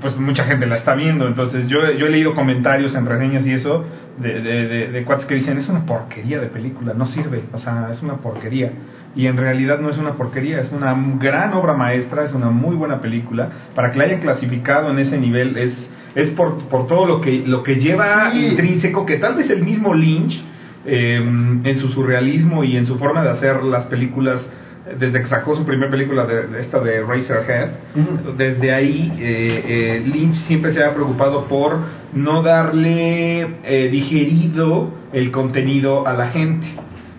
[0.00, 1.26] pues mucha gente la está viendo.
[1.26, 3.84] Entonces, yo, yo he leído comentarios en reseñas y eso
[4.18, 7.58] de, de, de, de cuates que dicen, es una porquería de película, no sirve, o
[7.58, 8.72] sea, es una porquería.
[9.14, 12.74] Y en realidad no es una porquería, es una gran obra maestra, es una muy
[12.76, 13.48] buena película.
[13.74, 17.42] Para que la hayan clasificado en ese nivel es, es por, por todo lo que,
[17.46, 18.46] lo que lleva Sí.
[18.46, 20.42] intrínseco, que tal vez el mismo Lynch,
[20.86, 24.46] eh, en su surrealismo y en su forma de hacer las películas, eh,
[24.98, 27.68] desde que sacó su primera película, de, de esta de Razorhead,
[28.36, 31.78] desde ahí eh, eh, Lynch siempre se ha preocupado por
[32.12, 36.66] no darle eh, digerido el contenido a la gente.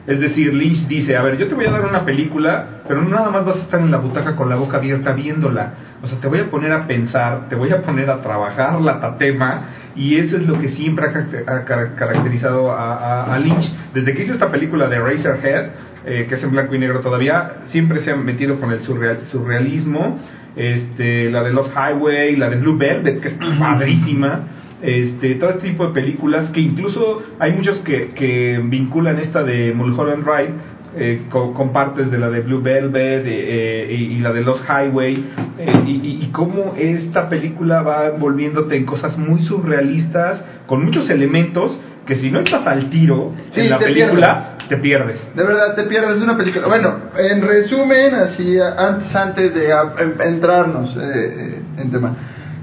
[0.05, 3.09] Es decir, Lynch dice, a ver, yo te voy a dar una película, pero no
[3.11, 5.73] nada más vas a estar en la butaca con la boca abierta viéndola.
[6.01, 8.99] O sea, te voy a poner a pensar, te voy a poner a trabajar la
[8.99, 9.61] tatema,
[9.95, 13.71] y eso es lo que siempre ha, caracter- ha car- caracterizado a, a- a Lynch.
[13.93, 15.67] Desde que hizo esta película de Razorhead,
[16.05, 19.23] eh, que es en blanco y negro todavía, siempre se han metido con el surreal-
[19.31, 20.19] surrealismo,
[20.55, 24.47] este, la de Lost Highway, la de Blue Velvet, que es padrísima
[24.81, 29.73] este, todo este tipo de películas que incluso hay muchos que, que vinculan esta de
[29.73, 30.53] Mulholland Drive
[30.95, 34.41] eh, con, con partes de la de Blue Velvet eh, eh, y, y la de
[34.43, 35.23] Lost Highway
[35.57, 41.09] eh, y, y- y cómo esta película va envolviéndote en cosas muy surrealistas con muchos
[41.09, 45.75] elementos que si no estás al tiro Sí, en la película te pierdes De verdad,
[45.75, 46.67] te pierdes una película.
[46.67, 49.93] Bueno, en resumen, así antes, antes de a-
[50.25, 52.15] entrarnos eh, eh, en tema.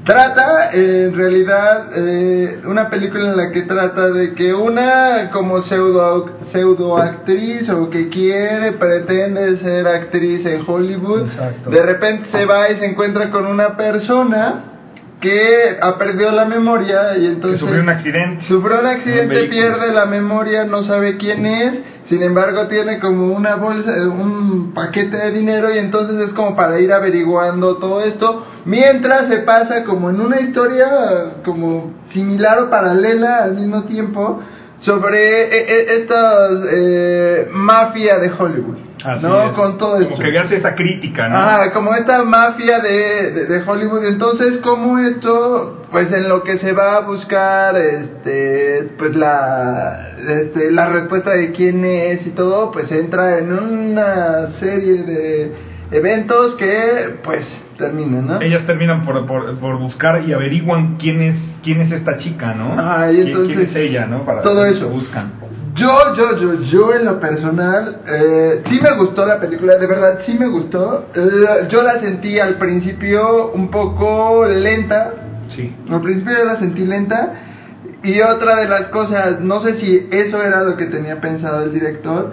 [0.04, 5.60] Trata, eh, en realidad, eh, una película en la que trata de que una como
[5.60, 11.70] pseudo, pseudo actriz o que quiere, pretende ser actriz en Hollywood, Exacto.
[11.70, 14.64] de repente se va y se encuentra con una persona
[15.20, 18.44] que ha perdido la memoria y entonces sufrió un accidente.
[18.46, 23.56] Sufrió un accidente, pierde la memoria, no sabe quién es, sin embargo tiene como una
[23.56, 29.28] bolsa, un paquete de dinero y entonces es como para ir averiguando todo esto, mientras
[29.28, 30.88] se pasa como en una historia
[31.44, 34.40] como similar o paralela al mismo tiempo
[34.80, 38.78] sobre eh, eh, estas eh, mafia de Hollywood.
[39.04, 39.42] Así ¿no?
[39.44, 39.52] es.
[39.52, 40.14] Con todo esto.
[40.14, 41.36] Como que hace esa crítica, ¿no?
[41.36, 44.04] Ah, como esta mafia de, de, de Hollywood.
[44.04, 50.70] Entonces, como esto, pues en lo que se va a buscar, este, pues la, este,
[50.70, 55.52] la respuesta de quién es y todo, pues entra en una serie de
[55.92, 57.46] eventos que, pues,
[57.78, 58.40] terminan, ¿no?
[58.40, 62.74] Ellas terminan por, por, por buscar y averiguan quién es quién es esta chica, ¿no?
[62.76, 64.24] Ah, y ¿Quién- entonces, ¿Quién es ella, no?
[64.24, 64.88] Para todo eso.
[64.88, 65.32] buscan.
[65.74, 70.18] Yo, yo, yo, yo en lo personal, eh, sí me gustó la película, de verdad
[70.26, 71.06] sí me gustó.
[71.14, 75.14] Eh, yo la sentí al principio un poco lenta,
[75.54, 75.72] Sí.
[75.90, 77.34] al principio yo la sentí lenta.
[78.02, 81.72] Y otra de las cosas, no sé si eso era lo que tenía pensado el
[81.72, 82.32] director,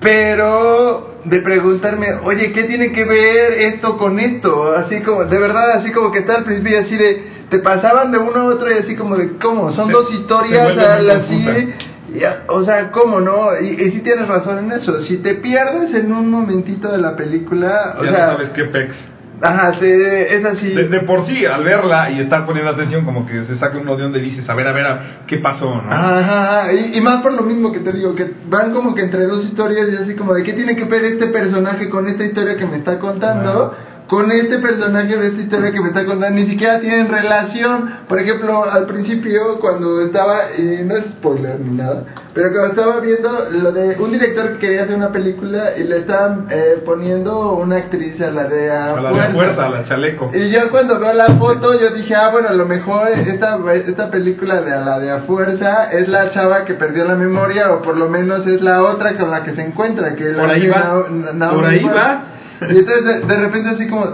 [0.00, 4.72] pero de preguntarme, oye, ¿qué tiene que ver esto con esto?
[4.74, 8.18] Así como, de verdad, así como que está al principio así de, te pasaban de
[8.18, 9.72] uno a otro y así como de, ¿cómo?
[9.72, 10.76] Son Se- dos historias
[11.14, 11.72] así.
[12.48, 13.48] o sea, ¿cómo no?
[13.60, 14.98] Y, y sí tienes razón en eso.
[15.00, 18.64] Si te pierdes en un momentito de la película, o ya sea, no sabes qué
[18.64, 18.96] pex.
[19.42, 20.68] ajá, te- es así.
[20.74, 23.96] De, de por sí, al verla y estar poniendo atención, como que se saca uno
[23.96, 25.90] de donde dices, a ver, a ver, a- ¿qué pasó, no?
[25.92, 29.26] Ajá, y, y más por lo mismo que te digo, que van como que entre
[29.26, 32.56] dos historias y así como de qué tiene que ver este personaje con esta historia
[32.56, 33.74] que me está contando,
[34.08, 37.90] con este personaje de esta historia que me está contando, ni siquiera tienen relación.
[38.08, 43.00] Por ejemplo, al principio cuando estaba, y no es spoiler ni nada, pero cuando estaba
[43.00, 47.52] viendo lo de un director que quería hacer una película y le estaban eh, poniendo
[47.52, 50.30] una actriz a la de a A la de fuerza, a la chaleco.
[50.34, 54.10] y yo cuando veo la foto, yo dije, ah, bueno, a lo mejor esta, esta
[54.10, 57.96] película de la de a fuerza es la chava que perdió la memoria o por
[57.98, 60.70] lo menos es la otra con la que se encuentra, que Por la ahí hace
[60.70, 61.08] va.
[61.34, 62.22] Na- Por ahí va.
[62.62, 64.06] Y entonces de, de repente así como,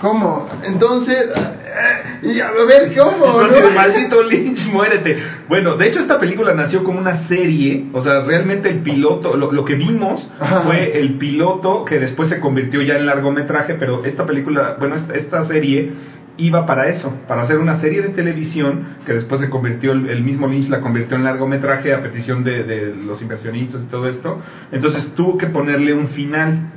[0.00, 0.48] ¿cómo?
[0.64, 3.40] Entonces, eh, y a ver, ¿cómo?
[3.40, 3.74] Entonces, no?
[3.74, 5.18] maldito Lynch, muérete.
[5.48, 9.52] Bueno, de hecho esta película nació como una serie, o sea, realmente el piloto, lo,
[9.52, 10.62] lo que vimos Ajá.
[10.62, 15.14] fue el piloto que después se convirtió ya en largometraje, pero esta película, bueno, esta,
[15.14, 15.92] esta serie
[16.38, 20.22] iba para eso, para hacer una serie de televisión que después se convirtió, el, el
[20.22, 24.42] mismo Lynch la convirtió en largometraje a petición de, de los inversionistas y todo esto.
[24.70, 26.72] Entonces tuvo que ponerle un final.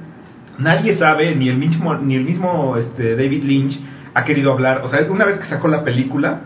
[0.60, 3.80] Nadie sabe, ni el mismo, ni el mismo este, David Lynch
[4.14, 4.82] ha querido hablar.
[4.84, 6.42] O sea, una vez que sacó la película,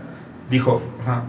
[0.49, 1.23] dijo, ajá,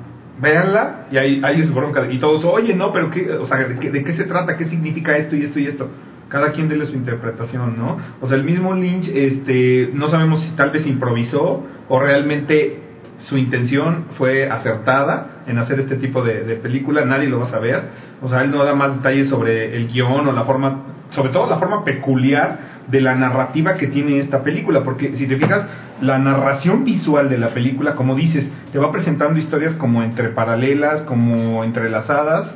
[1.10, 2.06] y ahí, ahí es bronca.
[2.10, 4.56] Y todos, oye, no, pero qué, o sea, ¿de qué, ¿de qué se trata?
[4.56, 5.88] ¿Qué significa esto y esto y esto?
[6.28, 7.96] Cada quien dele su interpretación, ¿no?
[8.20, 12.80] O sea, el mismo Lynch, este, no sabemos si tal vez improvisó o realmente
[13.18, 17.50] su intención fue acertada en hacer este tipo de, de película, nadie lo va a
[17.50, 17.82] saber.
[18.20, 21.48] O sea, él no da más detalles sobre el guion o la forma, sobre todo
[21.48, 25.66] la forma peculiar de la narrativa que tiene esta película, porque si te fijas,
[26.00, 31.02] la narración visual de la película, como dices, te va presentando historias como entre paralelas,
[31.02, 32.52] como entrelazadas.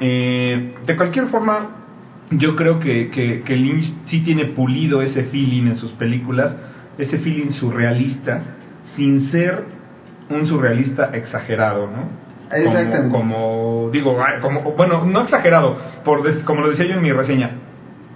[0.00, 1.68] Eh, de cualquier forma,
[2.30, 6.54] yo creo que, que, que Lynch sí tiene pulido ese feeling en sus películas,
[6.98, 8.40] ese feeling surrealista,
[8.94, 9.64] sin ser
[10.30, 12.26] un surrealista exagerado, ¿no?
[12.56, 13.10] Exactamente.
[13.10, 17.12] Como, como digo, como, bueno, no exagerado, por des- como lo decía yo en mi
[17.12, 17.50] reseña,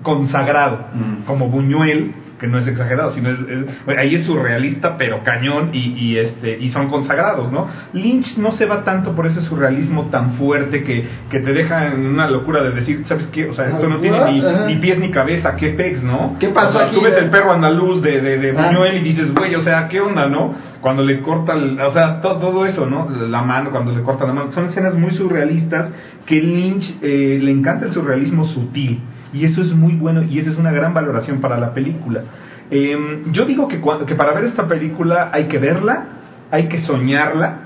[0.02, 0.86] consagrado,
[1.26, 5.92] como Buñuel, que no es exagerado, sino es, es- ahí es surrealista, pero cañón, y,
[5.92, 7.66] y este, y son consagrados, ¿no?
[7.92, 12.06] Lynch no se va tanto por ese surrealismo tan fuerte que, que te deja en
[12.06, 13.50] una locura de decir, ¿sabes qué?
[13.50, 16.36] O sea, esto no tiene ni, ni pies ni cabeza, ¿qué pex, no?
[16.40, 16.96] ¿Qué pasó O sea, aquí?
[16.96, 18.68] Tú ves el perro andaluz de, de, de Ah.
[18.68, 20.54] Buñuel y dices, güey, o sea, ¿qué onda, no?
[20.80, 23.10] Cuando le corta, el- o sea, to- todo eso, ¿no?
[23.28, 24.50] La mano, cuando le corta la mano.
[24.52, 25.90] Son escenas muy surrealistas
[26.24, 29.02] que Lynch eh, le encanta el surrealismo sutil.
[29.32, 32.22] Y eso es muy bueno y esa es una gran valoración para la película.
[32.70, 33.78] Eh, yo digo que,
[34.14, 36.04] para ver esta película hay que verla,
[36.50, 37.58] hay que soñarla,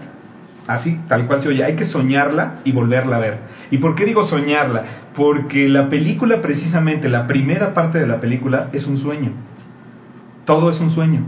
[0.66, 3.38] así, tal cual se oye, hay que soñarla y volverla a ver.
[3.70, 4.84] ¿Y por qué digo soñarla?
[5.14, 9.30] Porque la película, precisamente, la primera parte de la película es un sueño.
[10.44, 11.24] Todo es un sueño.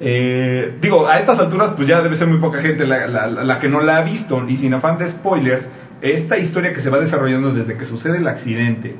[0.00, 3.58] Eh, digo, a estas alturas, pues ya debe ser muy poca gente la- la- la
[3.58, 4.42] que no la ha visto.
[4.48, 5.66] Y sin afán de spoilers,
[6.00, 8.96] esta historia que se va desarrollando desde que sucede el accidente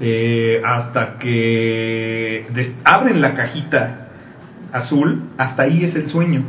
[0.00, 4.08] eh, hasta que des- abren la cajita
[4.72, 6.42] azul, hasta ahí es el sueño.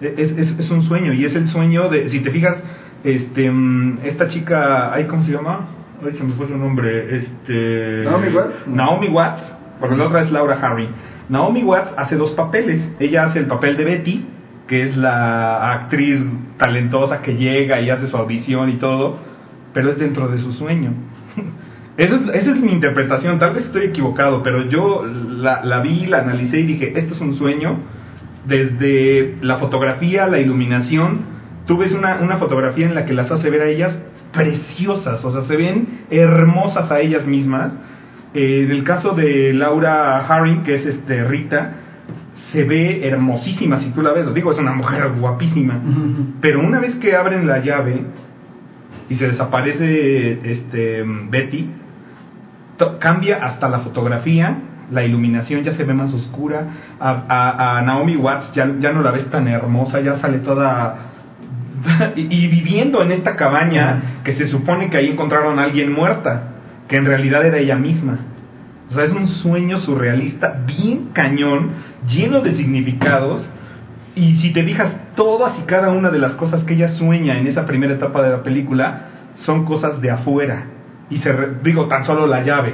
[0.00, 2.56] E- Es, es, es un sueño y es el sueño de, si te fijas,
[3.04, 5.68] este, mm, esta chica, ay, ¿cómo se llama?
[6.04, 8.02] Ay, se me fue su nombre, este...
[8.04, 8.66] Naomi Watts.
[8.66, 10.88] Naomi Watts, porque la otra es Laura Harry.
[11.28, 12.88] Naomi Watts hace dos papeles.
[12.98, 14.26] Ella hace el papel de Betty,
[14.66, 16.20] que es la actriz
[16.56, 19.18] talentosa que llega y hace su audición y todo,
[19.72, 20.92] pero es dentro de su sueño.
[21.96, 26.06] Esa es, esa es mi interpretación, tal vez estoy equivocado, pero yo la, la vi,
[26.06, 27.80] la analicé y dije, esto es un sueño,
[28.46, 31.20] desde la fotografía, la iluminación,
[31.66, 33.98] tú ves una, una fotografía en la que las hace ver a ellas
[34.32, 37.74] preciosas, o sea, se ven hermosas a ellas mismas.
[38.34, 41.74] Eh, en el caso de Laura Haring, que es este Rita,
[42.50, 44.32] se ve hermosísima si tú la ves.
[44.34, 45.80] Digo, es una mujer guapísima.
[46.40, 48.04] Pero una vez que abren la llave
[49.08, 51.68] y se desaparece este Betty,
[52.98, 54.56] cambia hasta la fotografía,
[54.90, 56.66] la iluminación ya se ve más oscura.
[57.00, 60.96] A, a- a Naomi Watts ya, ya no la ves tan hermosa, ya sale toda.
[62.16, 66.42] y, y viviendo en esta cabaña que se supone que ahí encontraron a alguien muerta,
[66.88, 68.18] que en realidad era ella misma.
[68.90, 71.70] O sea, es un sueño surrealista bien cañón,
[72.06, 73.44] lleno de significados.
[74.14, 77.46] Y si te fijas, todas y cada una de las cosas que ella sueña en
[77.46, 79.00] esa primera etapa de la película
[79.36, 80.64] son cosas de afuera.
[81.12, 82.72] Y se re- digo, tan solo la llave.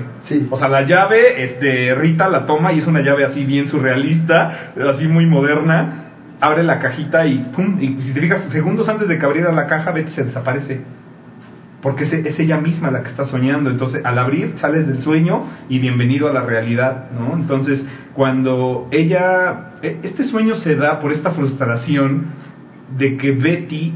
[0.51, 4.73] O sea, la llave, este, Rita la toma y es una llave así bien surrealista,
[4.95, 6.05] así muy moderna.
[6.41, 9.67] Abre la cajita y pum, y si te fijas, segundos antes de que abriera la
[9.67, 10.81] caja, Betty se desaparece
[11.83, 13.71] porque es, es ella misma la que está soñando.
[13.71, 17.35] Entonces, al abrir, sales del sueño y bienvenido a la realidad, ¿no?
[17.35, 22.27] Entonces, cuando ella, e- este sueño se da por esta frustración
[22.97, 23.95] de que Betty,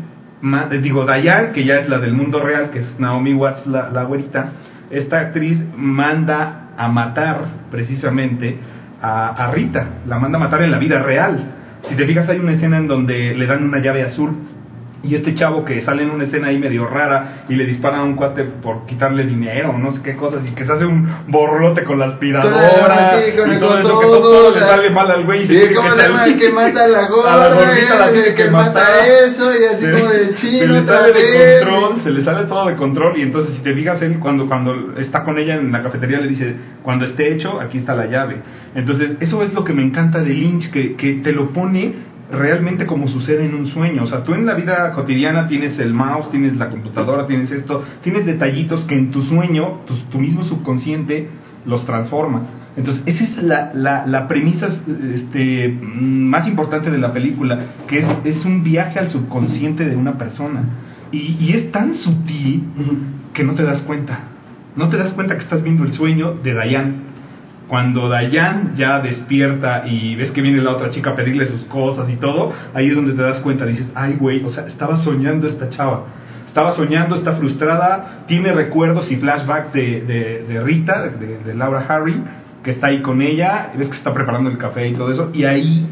[0.80, 4.04] digo, Diane, que ya es la del mundo real, que es Naomi Watts, la, la
[4.04, 4.52] güerita,
[4.90, 8.58] esta actriz manda a matar precisamente
[9.00, 11.54] a, a Rita, la manda a matar en la vida real.
[11.88, 14.36] Si te fijas, hay una escena en donde le dan una llave azul
[15.04, 18.02] y este chavo que sale en una escena ahí medio rara y le dispara a
[18.04, 21.82] un cuate por quitarle dinero, no sé qué cosas, y que se hace un borlote
[21.84, 25.42] con la aspiradora Sí, con y todo eso, que todo, le sale mal al güey.
[25.42, 27.32] y Sí, se ¿cómo que se el- que mata a la gorda?
[27.32, 30.72] A la gordita la tiene que mata eso, y así Se- como de Se chino
[30.74, 33.74] le otra sale de control, se le sale todo de control y entonces si te
[33.74, 37.60] fijas él cuando, cuando está con ella en la cafetería le dice, cuando esté hecho,
[37.60, 38.36] aquí está la llave.
[38.74, 42.86] Entonces eso es lo que me encanta de Lynch, que, que te lo pone realmente
[42.86, 44.04] como sucede en un sueño.
[44.04, 47.84] O sea, tú en la vida cotidiana tienes el mouse, tienes la computadora, tienes esto,
[48.02, 51.28] tienes detallitos que en tu sueño, tu, tu mismo subconsciente
[51.66, 52.42] los transforma.
[52.76, 54.66] Entonces, esa es la, la, la premisa
[55.14, 60.16] este, más importante de la película, que es, es un viaje al subconsciente de una
[60.16, 60.64] persona.
[61.12, 62.64] Y, y es tan sutil
[63.34, 64.20] que no te das cuenta.
[64.74, 67.11] No te das cuenta que estás viendo el sueño de Dayan.
[67.72, 72.06] Cuando Dayan ya despierta y ves que viene la otra chica a pedirle sus cosas
[72.10, 75.48] y todo, ahí es donde te das cuenta, dices, ay güey, o sea, estaba soñando
[75.48, 76.04] esta chava.
[76.48, 82.22] Estaba soñando, está frustrada, tiene recuerdos y flashbacks de, de, Rita, de, de Laura Harry,
[82.62, 85.44] que está ahí con ella, ves que está preparando el café y todo eso, y
[85.44, 85.86] ahí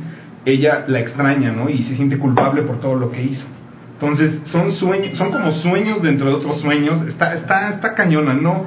[0.45, 1.71] ella la extraña, ¿no?
[1.71, 3.47] Y se siente culpable por todo lo que hizo.
[3.95, 8.67] Entonces, son sueños, son como sueños dentro de otros sueños, está, está, está cañona, ¿no?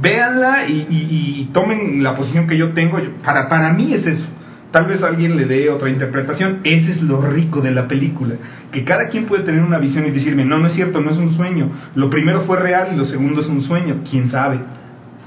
[0.00, 4.26] Véanla y, y- tomen la posición que yo tengo, para, para mí es eso.
[4.70, 8.34] Tal vez alguien le dé otra interpretación, ese es lo rico de la película,
[8.70, 11.16] que cada quien puede tener una visión y decirme, no, no es cierto, no es
[11.16, 14.60] un sueño, lo primero fue real y lo segundo es un sueño, quién sabe.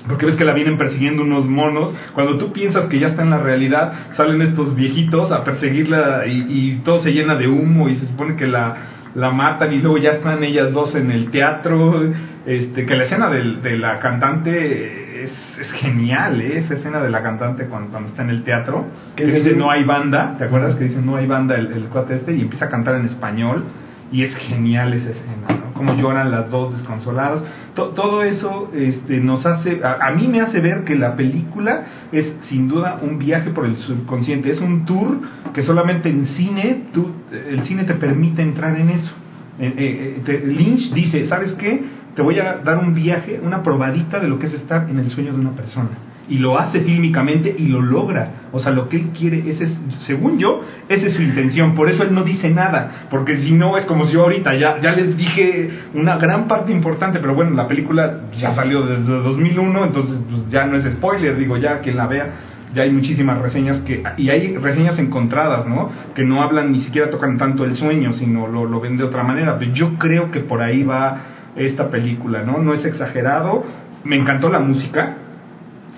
[0.08, 1.94] Porque ves que la vienen persiguiendo unos monos.
[2.16, 6.46] Cuando tú piensas que ya está en la realidad, salen estos viejitos a perseguirla y,
[6.50, 8.78] y todo se llena de humo y se supone que la,
[9.14, 12.12] la matan y luego ya están ellas dos en el teatro.
[12.46, 16.58] Este, que la escena del- de, la cantante es, es genial, ¿eh?
[16.60, 18.86] esa escena de la cantante cuando, cuando está en el teatro.
[19.16, 20.76] Que dice no hay banda, ¿te acuerdas?
[20.76, 23.64] Que dice no hay banda el, el cuate este y empieza a cantar en español.
[24.12, 25.72] Y es genial esa escena, ¿no?
[25.74, 27.44] Como lloran las dos desconsoladas.
[27.76, 31.86] To- todo eso este, nos hace, a, a mí me hace ver que la película
[32.12, 34.52] es sin duda un viaje por el subconsciente.
[34.52, 35.18] Es un tour
[35.54, 39.12] que solamente en cine, tú, el cine te permite entrar en eso.
[39.60, 41.82] Eh, eh, Lynch dice, ¿sabes qué?
[42.16, 45.10] Te voy a dar un viaje, una probadita de lo que es estar en el
[45.10, 45.90] sueño de una persona.
[46.28, 48.48] Y lo hace fílmicamente y lo logra.
[48.52, 51.74] O sea, lo que él quiere, ese es, según yo, esa es su intención.
[51.74, 53.08] Por eso él no dice nada.
[53.10, 56.72] Porque si no, es como si yo ahorita ya, ya les dije una gran parte
[56.72, 57.20] importante.
[57.20, 61.38] Pero bueno, la película ya salió desde 2001, entonces pues, ya no es spoiler.
[61.38, 62.34] Digo, ya quien la vea,
[62.74, 67.10] ya hay muchísimas reseñas que y hay reseñas encontradas no que no hablan ni siquiera
[67.10, 70.40] tocan tanto el sueño sino lo, lo ven de otra manera pero yo creo que
[70.40, 71.22] por ahí va
[71.56, 73.64] esta película no no es exagerado.
[74.04, 75.18] Me encantó la música.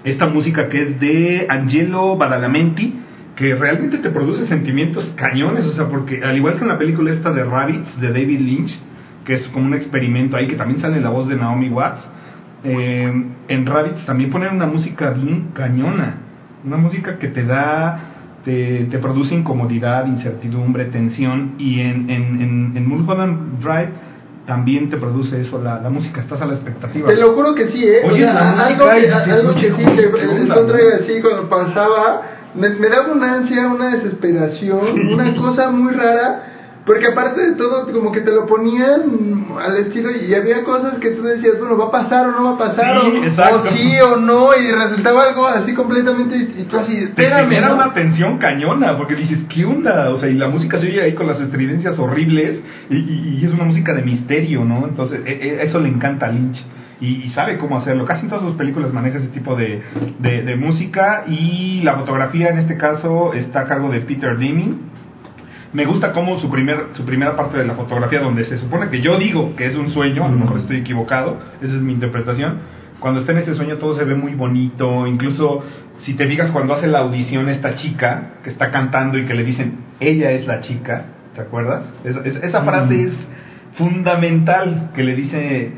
[0.03, 2.99] Esta música que es de Angelo Badalamenti
[3.35, 7.11] que realmente te produce sentimientos cañones o sea porque al igual que en la película
[7.11, 8.79] esta de Rabbits de David Lynch
[9.25, 12.07] que es como un experimento ahí que también sale la voz de Naomi Watts
[12.63, 16.17] eh, en Rabbits también ponen una música bien cañona.
[16.63, 18.09] Una música que te da
[18.45, 23.89] te, te produce incomodidad, incertidumbre, tensión y en, en, en, en Mulholland Drive
[24.45, 27.07] también te produce eso, la, la música, estás a la expectativa.
[27.07, 28.01] Te lo juro que sí, ¿eh?
[28.05, 30.81] O Oye, sea, algo que, dices, algo que "Oye, sí, que ¿qué el onda, soundtrack
[30.83, 32.21] no?" así cuando pasaba,
[32.55, 36.43] me, me daba una ansia, una desesperación, una cosa muy rara,
[36.85, 41.11] porque aparte de todo, como que te lo ponían al estilo y había cosas que
[41.11, 43.55] tú decías, bueno, va a pasar o no va a pasar, Sí, o, exacto.
[43.59, 47.75] o sí o no, y resultaba algo así completamente, y tú así, espérame, ¿no?
[47.75, 50.09] una tensión cañona, porque dices, ¿qué onda?
[50.09, 53.45] O sea, y la música se oye ahí con las estridencias horribles, y, y- y
[53.45, 54.85] es una música de misterio, ¿no?
[54.87, 56.61] Entonces, e- e- eso le encanta a Lynch.
[57.01, 58.05] Y, y sabe cómo hacerlo.
[58.05, 59.81] Casi en todas sus películas maneja ese tipo de,
[60.19, 61.25] de, de música.
[61.27, 64.92] Y la fotografía, en este caso, está a cargo de Peter Deming.
[65.73, 69.01] Me gusta cómo su, primer, su primera parte de la fotografía, donde se supone que
[69.01, 72.59] yo digo que es un sueño, a lo mejor estoy equivocado, esa es mi interpretación.
[72.99, 75.63] Cuando está en ese sueño todo se ve muy bonito, incluso
[75.99, 79.43] si te digas cuando hace la audición esta chica que está cantando y que le
[79.43, 81.91] dicen, ella es la chica, ¿te acuerdas?
[82.03, 83.27] Es- es- esa frase es
[83.75, 85.71] fundamental que le dice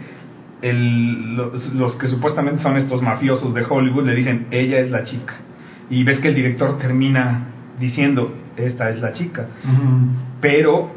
[0.62, 5.04] el- los, los que supuestamente son estos mafiosos de Hollywood, le dicen, ella es la
[5.06, 5.36] chica.
[5.90, 7.48] Y ves que el director termina
[7.80, 9.48] diciendo, esta es la chica.
[10.42, 10.92] Pero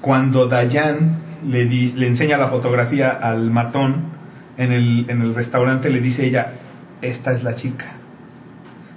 [0.00, 4.12] cuando Dayan le, di- le enseña la fotografía al matón
[4.56, 6.52] en el, en el restaurante, le dice ella,
[7.02, 7.96] esta es la chica.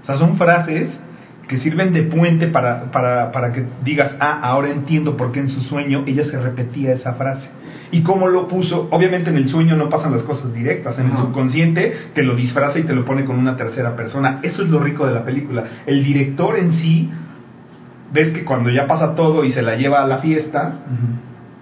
[0.04, 1.00] O sea, son frases
[1.48, 5.50] que sirven de puente para, para, para que digas, ah, ahora entiendo por qué en
[5.50, 7.50] su sueño ella se repetía esa frase.
[7.90, 11.14] Y cómo lo puso, obviamente en el sueño no pasan las cosas directas, en el
[11.18, 14.40] subconsciente te lo disfraza y te lo pone con una tercera persona.
[14.44, 15.64] Eso es lo rico de la película.
[15.86, 17.10] El director en sí,
[18.12, 20.80] ves que cuando ya pasa todo y se la lleva a la fiesta,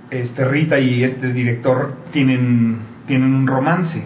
[0.10, 4.04] este Rita y este director tienen, tienen un romance.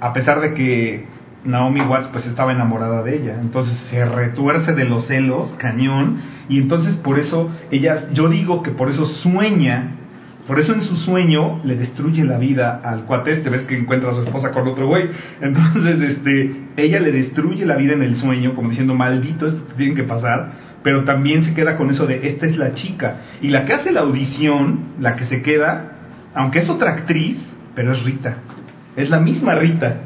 [0.00, 1.06] A pesar de que
[1.44, 3.38] Naomi Watts pues estaba enamorada de ella.
[3.40, 6.20] Entonces se retuerce de los celos, cañón.
[6.48, 9.96] Y entonces por eso ella, yo digo que por eso sueña,
[10.46, 14.10] por eso en su sueño le destruye la vida al cuate este, ves que encuentra
[14.10, 15.08] a su esposa con otro güey.
[15.40, 19.74] Entonces este, ella le destruye la vida en el sueño, como diciendo, maldito, esto te
[19.74, 20.69] tiene que pasar.
[20.82, 23.16] Pero también se queda con eso de, esta es la chica.
[23.42, 25.92] Y la que hace la audición, la que se queda,
[26.34, 27.38] aunque es otra actriz,
[27.74, 28.38] pero es Rita.
[28.96, 30.02] Es la misma Rita.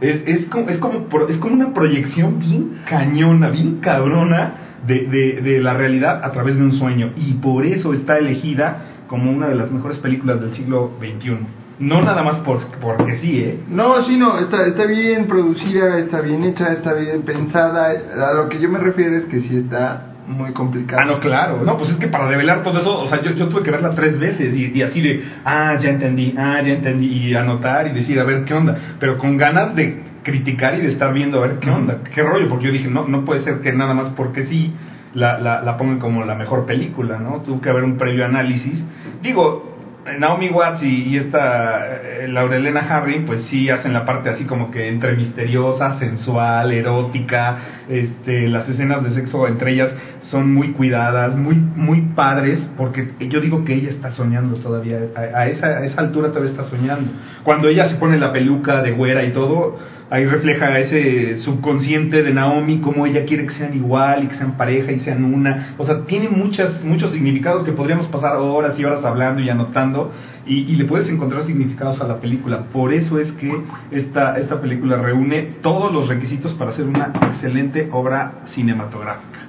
[0.00, 4.54] Es, es, como, es, como, es como una proyección bien cañona, bien cabrona
[4.86, 7.12] de, de, de la realidad a través de un sueño.
[7.16, 11.63] Y por eso está elegida como una de las mejores películas del siglo XXI.
[11.78, 13.60] No nada más por, porque sí, ¿eh?
[13.68, 17.88] No, sí, no, está, está bien producida, está bien hecha, está bien pensada.
[17.88, 21.02] A lo que yo me refiero es que sí está muy complicado.
[21.02, 21.62] Ah, no, claro.
[21.64, 23.90] No, pues es que para develar todo eso, o sea, yo, yo tuve que verla
[23.94, 27.90] tres veces y, y así de, ah, ya entendí, ah, ya entendí, y anotar y
[27.90, 28.96] decir, a ver qué onda.
[29.00, 32.48] Pero con ganas de criticar y de estar viendo a ver qué onda, qué rollo,
[32.48, 34.72] porque yo dije, no, no puede ser que nada más porque sí
[35.12, 37.42] la, la, la pongan como la mejor película, ¿no?
[37.42, 38.82] Tuvo que haber un previo análisis.
[39.22, 39.73] Digo,
[40.18, 44.70] Naomi Watts y, y esta eh, Laurelena Harry, pues sí hacen la parte así como
[44.70, 49.90] que entre misteriosa, sensual, erótica, este, las escenas de sexo entre ellas
[50.22, 55.20] son muy cuidadas, muy, muy padres, porque yo digo que ella está soñando todavía, a,
[55.38, 57.12] a esa, a esa altura todavía está soñando.
[57.42, 59.78] Cuando ella se pone la peluca de güera y todo,
[60.10, 64.56] ahí refleja ese subconsciente de Naomi, cómo ella quiere que sean igual y que sean
[64.56, 65.74] pareja y sean una.
[65.78, 70.12] O sea, tiene muchas, muchos significados que podríamos pasar horas y horas hablando y anotando
[70.46, 72.64] y, y le puedes encontrar significados a la película.
[72.72, 73.52] Por eso es que
[73.90, 79.40] esta, esta película reúne todos los requisitos para ser una excelente obra cinematográfica.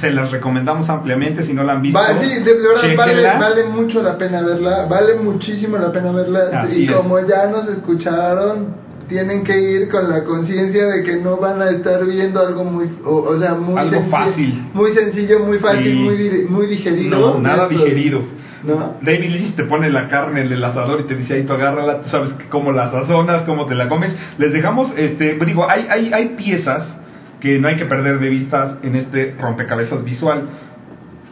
[0.00, 1.98] Se las recomendamos ampliamente si no la han visto.
[1.98, 6.62] Va, sí, de, de verdad vale, mucho la pena verla, vale muchísimo la pena verla.
[6.62, 6.96] Así y es.
[6.96, 8.81] como ya nos escucharon,
[9.12, 12.86] tienen que ir con la conciencia de que no van a estar viendo algo muy,
[13.04, 14.64] o, o sea, muy Algo sencillo, fácil.
[14.72, 15.94] muy sencillo, muy fácil, Sí.
[15.94, 17.18] muy, muy digerido.
[17.34, 18.22] No, nada Esto- digerido.
[18.64, 18.94] ¿No?
[19.02, 22.00] David Lynch te pone la carne en el asador y te dice ahí tú agárrala,
[22.02, 24.16] tú sabes cómo la sazonas, cómo te la comes.
[24.38, 26.96] Les dejamos, este, pues digo, hay, hay, hay piezas
[27.40, 30.42] que no hay que perder de vista en este rompecabezas visual.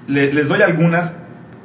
[0.09, 1.13] Le- les doy algunas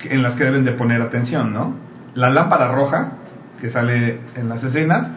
[0.07, 1.73] en las que deben de poner atención, ¿no?
[2.13, 3.13] La lámpara roja,
[3.59, 5.07] que sale en las escenas.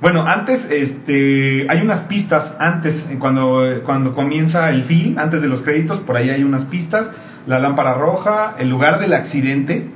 [0.00, 5.62] Bueno, antes, este, hay unas pistas antes, cuando, cuando comienza el film, antes de los
[5.62, 7.08] créditos, por ahí hay unas pistas.
[7.46, 9.88] La lámpara roja, el lugar del accidente,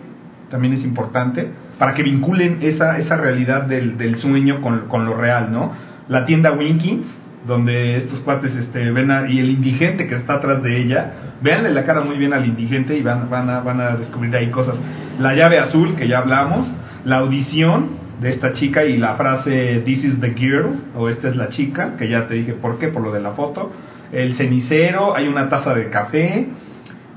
[0.51, 5.17] también es importante, para que vinculen esa, esa realidad del, del sueño con, con lo
[5.17, 5.73] real, ¿no?
[6.09, 7.07] La tienda Winkins,
[7.47, 11.71] donde estos cuates este, ven a, y el indigente que está atrás de ella, véanle
[11.71, 14.77] la cara muy bien al indigente y van, van, a, van a descubrir ahí cosas.
[15.19, 16.71] La llave azul, que ya hablamos,
[17.05, 21.37] la audición de esta chica y la frase This is the girl, o esta es
[21.37, 23.71] la chica, que ya te dije por qué, por lo de la foto.
[24.13, 26.49] el cenicero, hay una taza de café.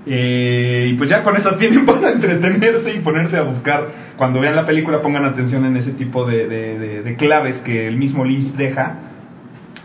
[0.06, 3.88] eh, y pues ya con eso tienen para entretenerse y ponerse a buscar.
[4.18, 7.88] Cuando vean la película pongan atención en ese tipo de, de- de- de claves que
[7.88, 8.96] el mismo Lynch deja.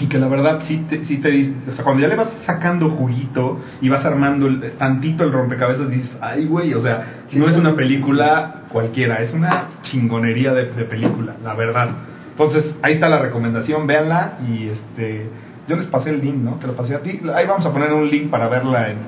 [0.01, 2.29] Y que la verdad sí te, sí te dice, o sea, cuando ya le vas
[2.47, 7.49] sacando juguito y vas armando el- tantito el rompecabezas, dices, ay güey, o sea, no
[7.49, 11.89] es una película cualquiera, es una chingonería de, de película, la verdad.
[12.31, 15.29] Entonces, ahí está la recomendación, véanla y este,
[15.67, 16.53] yo les pasé el link, ¿no?
[16.61, 17.21] Te lo pasé a ti.
[17.35, 18.99] Ahí vamos a poner un link para verla en,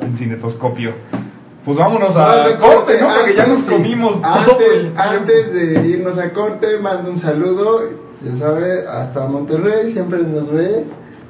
[0.00, 0.92] en Cinetoscopio.
[1.64, 3.08] Pues vámonos a Vamos corte, ¿no?
[3.14, 7.82] Porque ya nos comimos todo Antes, antes de irnos a corte, mando un saludo,
[8.20, 10.84] ya sabe, hasta Monterrey, siempre nos ve.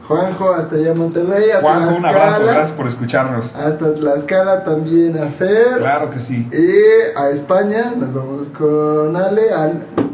[0.09, 3.47] Juanjo, hasta allá Monterrey, a Juanjo, un abrazo, gracias por escucharnos.
[3.55, 5.79] Hasta Tlaxcala también a Fer.
[5.79, 6.49] Claro que sí.
[6.53, 9.73] Y a España, nos vamos con Ale, a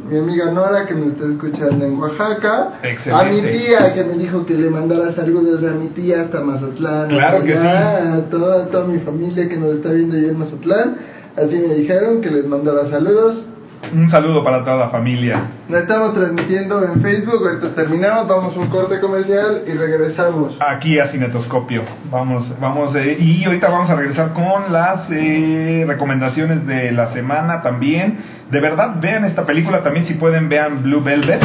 [0.09, 2.79] mi amiga Nora que me está escuchando en Oaxaca.
[2.83, 3.27] Excelente.
[3.27, 7.09] A mi tía que me dijo que le mandara saludos a mi tía hasta Mazatlán.
[7.09, 10.39] Claro hasta que allá, A toda, toda mi familia que nos está viendo allá en
[10.39, 10.97] Mazatlán.
[11.37, 13.45] Así me dijeron que les mandara saludos.
[13.93, 15.45] Un saludo para toda la familia.
[15.69, 20.59] Nos estamos transmitiendo en Facebook, ahorita terminamos, vamos a un corte comercial y regresamos.
[20.61, 21.83] Aquí a Cinetoscopio.
[22.11, 27.63] Vamos, vamos, eh, y ahorita vamos a regresar con las eh, recomendaciones de la semana
[27.63, 28.19] también.
[28.51, 31.43] De verdad, vean esta película también, si pueden, vean Blue Velvet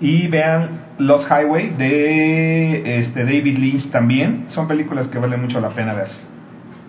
[0.00, 4.44] y vean Lost Highway de este, David Lynch también.
[4.48, 6.08] Son películas que vale mucho la pena ver.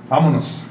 [0.10, 0.68] Vámonos.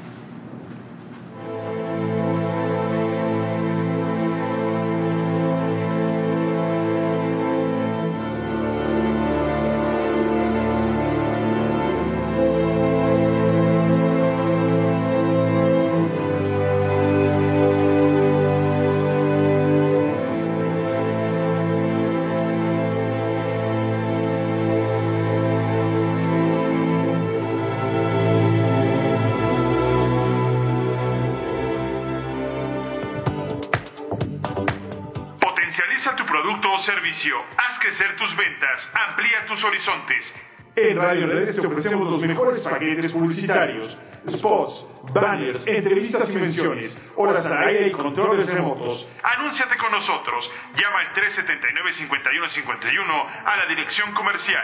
[39.61, 40.33] Tus horizontes.
[40.75, 43.95] En Radio Redes te ofrecemos los mejores paquetes publicitarios,
[44.29, 49.05] spots, banners, entrevistas y menciones, horas al aire y controles remotos.
[49.21, 50.49] Anúnciate con nosotros.
[50.75, 54.63] Llama al 379-5151 a la dirección comercial.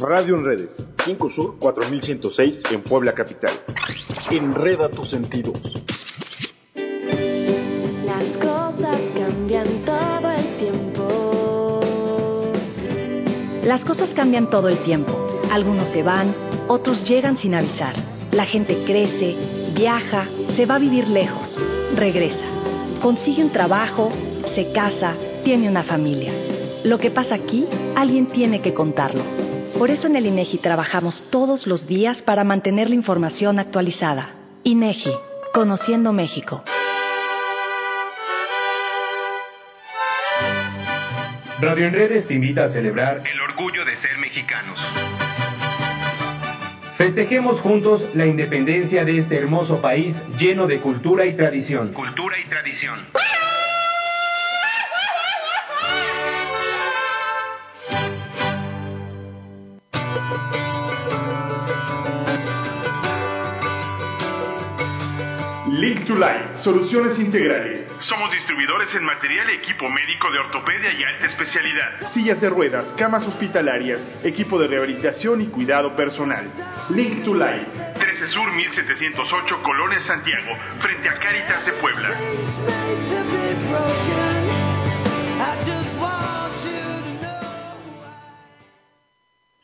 [0.00, 0.70] Radio en Redes,
[1.04, 3.62] 5 Sur 4106 en Puebla Capital.
[4.30, 5.60] Enreda tus sentidos.
[13.68, 15.12] Las cosas cambian todo el tiempo.
[15.50, 16.34] Algunos se van,
[16.68, 17.92] otros llegan sin avisar.
[18.30, 19.36] La gente crece,
[19.74, 21.54] viaja, se va a vivir lejos,
[21.94, 22.46] regresa.
[23.02, 24.10] Consigue un trabajo,
[24.54, 25.12] se casa,
[25.44, 26.32] tiene una familia.
[26.84, 29.22] Lo que pasa aquí, alguien tiene que contarlo.
[29.78, 34.30] Por eso en el INEGI trabajamos todos los días para mantener la información actualizada.
[34.64, 35.12] INEGI,
[35.52, 36.62] Conociendo México.
[41.60, 44.78] Radio en Redes te invita a celebrar El orgullo de ser mexicanos.
[46.96, 51.92] Festejemos juntos la independencia de este hermoso país lleno de cultura y tradición.
[51.92, 53.00] Cultura y tradición.
[66.08, 67.86] To Life, soluciones integrales.
[67.98, 72.12] Somos distribuidores en material y equipo médico de ortopedia y alta especialidad.
[72.14, 76.50] Sillas de ruedas, camas hospitalarias, equipo de rehabilitación y cuidado personal.
[76.88, 77.66] Link to Life.
[77.98, 82.18] 13 Sur 1708 Colonia Santiago, frente a Cáritas de Puebla.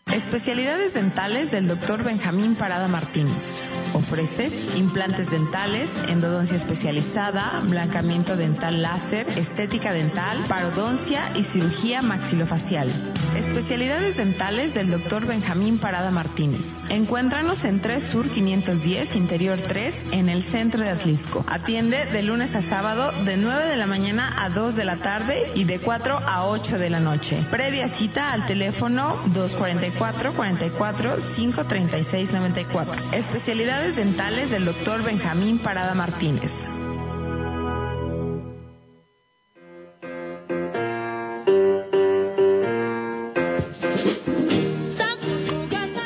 [0.06, 2.04] Especialidades dentales del Dr.
[2.04, 3.73] Benjamín Parada Martínez.
[3.94, 13.14] Ofrece implantes dentales, endodoncia especializada, blancamiento dental láser, estética dental, parodoncia y cirugía maxilofacial.
[13.36, 15.26] Especialidades dentales del Dr.
[15.26, 16.60] Benjamín Parada Martínez.
[16.88, 21.44] Encuéntranos en 3 Sur 510, Interior 3, en el centro de Atlisco.
[21.48, 25.52] Atiende de lunes a sábado de 9 de la mañana a 2 de la tarde
[25.54, 27.46] y de 4 a 8 de la noche.
[27.50, 33.02] Previa cita al teléfono 244 44 536 94.
[33.12, 35.02] Especialidades dentales del Dr.
[35.02, 36.50] Benjamín Parada Martínez.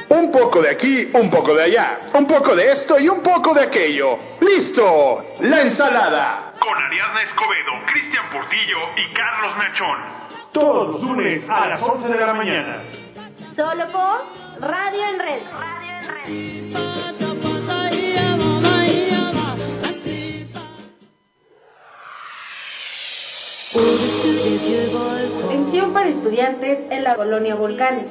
[0.08, 3.54] Un poco de aquí, un poco de allá, un poco de esto y un poco
[3.54, 4.18] de aquello.
[4.40, 5.24] ¡Listo!
[5.40, 6.54] ¡La ensalada!
[6.58, 9.98] Con Ariadna Escobedo, Cristian Portillo y Carlos Nachón.
[10.52, 12.82] Todos los lunes a las 11 de la mañana.
[13.54, 16.87] Solo por Radio en Red.
[25.98, 28.06] Pensión para estudiantes en la colonia Volcanes.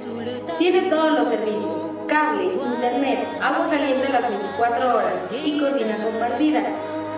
[0.59, 1.65] Tiene todos los servicios.
[2.07, 6.63] Cable, internet, agua caliente las 24 horas y cocina compartida.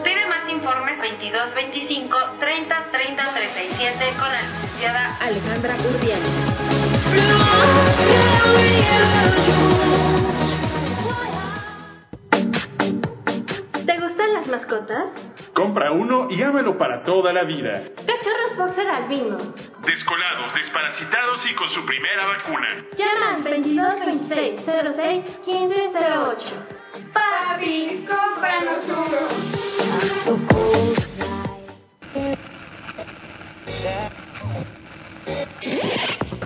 [0.04, 6.26] Pide más informes 22 25 30 30 37 con la licenciada Alejandra Urdiano.
[13.86, 15.29] ¿Te gustan las mascotas?
[15.54, 17.84] Compra uno y ámalo para toda la vida.
[17.96, 19.54] Cachorros boxer albinos.
[19.86, 22.86] Descolados, desparasitados y con su primera vacuna.
[22.98, 26.80] Llama al 22 26 06 15 08.
[27.14, 29.20] Papi, cómpranos uno.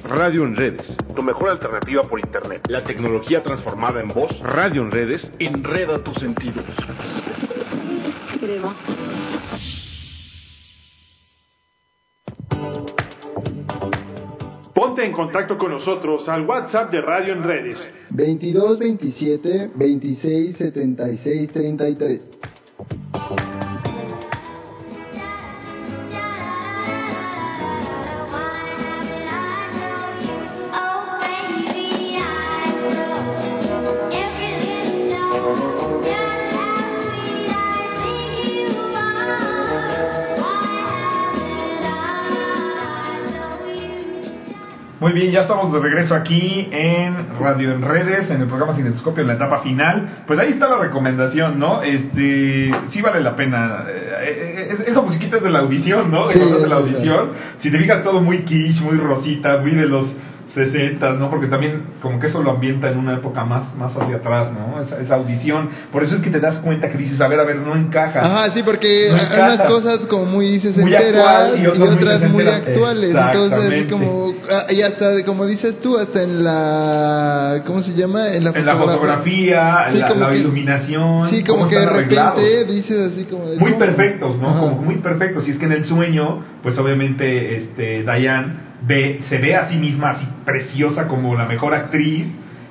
[0.05, 2.61] Radio en redes, tu mejor alternativa por internet.
[2.69, 4.37] La tecnología transformada en voz.
[4.41, 5.31] Radio en redes.
[5.39, 6.65] Enreda tus sentidos.
[14.73, 17.79] Ponte en contacto con nosotros al WhatsApp de Radio en Redes.
[18.09, 22.21] 22 27 26 76 33.
[45.03, 49.23] Muy bien, ya estamos de regreso aquí en Radio en Redes, en el programa Cinetoscopio
[49.23, 50.23] en la etapa final.
[50.25, 51.83] Pues ahí está la recomendación, ¿no?
[51.83, 53.83] Este, sí vale la pena.
[53.89, 56.29] Eh, eh, esa musiquita es de la audición, ¿no?
[56.29, 56.83] De Sí, hace la sí.
[56.83, 57.31] audición.
[57.59, 60.05] Si te fijas todo muy quiche, muy rosita, muy de los
[60.53, 61.29] 60, ¿no?
[61.29, 64.81] Porque también como que eso lo ambienta en una época más, más hacia atrás, ¿no?
[64.81, 65.69] Esa, esa audición.
[65.91, 68.19] Por eso es que te das cuenta que dices, a ver, a ver, no encaja.
[68.21, 69.45] Ajá, sí, porque No hay encaja.
[69.55, 73.15] unas cosas como muy sesenteras y y otras, muy actuales.
[73.15, 78.27] Entonces, como, ah, y hasta, como dices tú, hasta en la, ¿cómo se llama?
[78.33, 81.29] En la en la fotografía, Sí, la, como la que- iluminación.
[81.29, 82.67] Sí, como que de repente arreglados.
[82.73, 83.85] dices así como de, muy ¿cómo?
[83.85, 84.49] perfectos, ¿no?
[84.49, 84.59] Ajá.
[84.59, 85.47] Como muy perfectos.
[85.47, 89.77] Y es que en el sueño, pues obviamente, este, Diane ve, se ve a sí
[89.77, 92.27] misma así preciosa como la mejor actriz,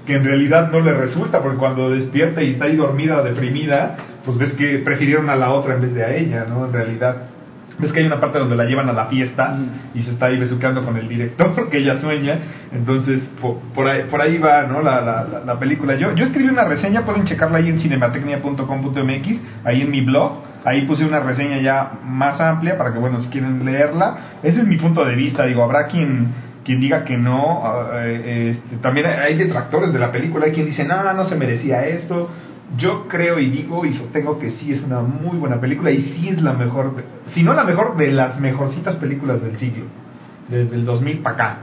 [0.06, 4.36] que en realidad no le resulta, porque cuando despierta y está ahí dormida deprimida, pues
[4.36, 6.66] ves que prefirieron a la otra en vez de a ella, ¿no?
[6.66, 7.31] En realidad.
[7.82, 9.58] Ves que hay una parte donde la llevan a la fiesta
[9.92, 12.38] y se está ahí besuqueando con el director que ella sueña.
[12.72, 14.80] Entonces, por, por, ahí, por ahí va ¿no?
[14.80, 15.96] la, la, la- la película.
[15.96, 20.42] Yo, yo escribí una reseña, pueden checarla ahí en cinematecnia.com.mx, ahí en mi blog.
[20.64, 24.16] Ahí puse una reseña ya más amplia para que, bueno, si quieren leerla.
[24.44, 25.44] Ese es mi punto de vista.
[25.44, 26.28] Digo, habrá quien,
[26.64, 27.62] quien diga que no.
[27.64, 30.46] ah, eh, este, también hay detractores de la película.
[30.46, 32.30] Hay quien dice, no, no se merecía esto.
[32.76, 36.28] Yo creo y digo y sostengo que sí es una muy buena película y sí
[36.28, 36.94] es la mejor,
[37.32, 39.84] si no la mejor de las mejorcitas películas del siglo,
[40.48, 41.58] desde el 2000 para acá.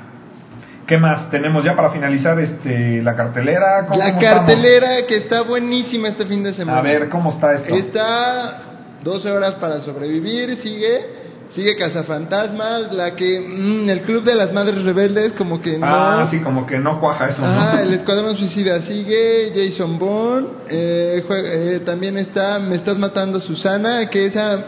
[0.85, 1.29] ¿Qué más?
[1.29, 3.85] Tenemos ya para finalizar este la cartelera.
[3.87, 6.79] ¿Cómo La cartelera que está buenísima este fin de semana.
[6.79, 7.75] A ver, ¿cómo está esto?
[7.75, 8.61] Está
[9.03, 11.28] 12 horas para sobrevivir, sigue.
[11.55, 13.39] Sigue Cazafantasmas, la que.
[13.39, 15.85] mm, el Club de las Madres Rebeldes, como que no.
[15.87, 17.47] Ah, sí, como que no cuaja eso, ¿no?
[17.47, 23.39] Ajá, el Escuadrón Suicida sigue, Jason Bourne, eh, jue- eh, también está Me Estás Matando
[23.39, 24.63] Susana, que esa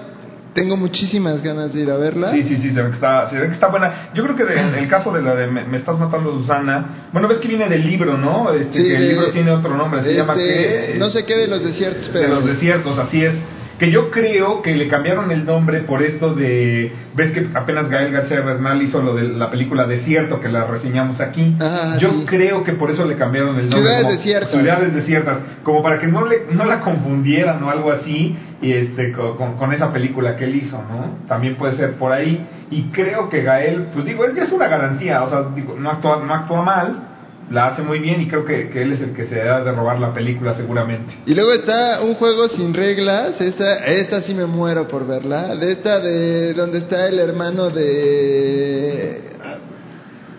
[0.55, 2.31] tengo muchísimas ganas de ir a verla.
[2.31, 4.09] Sí, sí, sí, se ve que está, se ve que está buena.
[4.15, 7.07] Yo creo que de- en el caso de la de Me, me estás matando Susana,
[7.13, 8.51] bueno, ves que viene del libro, ¿no?
[8.53, 11.23] Este, Sí, que el de- libro tiene otro nombre, se este, llama que No sé
[11.25, 12.27] qué de los desiertos, pero.
[12.27, 13.35] de los desiertos, así es.
[13.81, 16.91] Que yo creo que le cambiaron el nombre por esto de.
[17.15, 21.19] Ves que apenas Gael García Bernal hizo lo de la película Desierto, que la reseñamos
[21.19, 21.55] aquí.
[21.59, 22.25] Ajá, yo sí.
[22.27, 23.79] creo que por eso le cambiaron el nombre.
[23.79, 24.51] Ciudades como desiertas.
[24.51, 25.37] Ciudades desiertas.
[25.63, 29.57] Como para que no, le, no la confundieran o algo así y este co- con,
[29.57, 31.17] con esa película que él hizo, ¿no?
[31.27, 32.45] También puede ser por ahí.
[32.69, 35.23] Y creo que Gael, pues digo, es, es una garantía.
[35.23, 37.07] O sea, digo, no actúa, no actúa mal.
[37.51, 39.73] La hace muy bien y creo que, que él es el que se da de
[39.73, 41.13] robar la película seguramente.
[41.25, 45.73] Y luego está un juego sin reglas, esta, esta sí me muero por verla, de
[45.73, 49.19] esta de donde está el hermano de...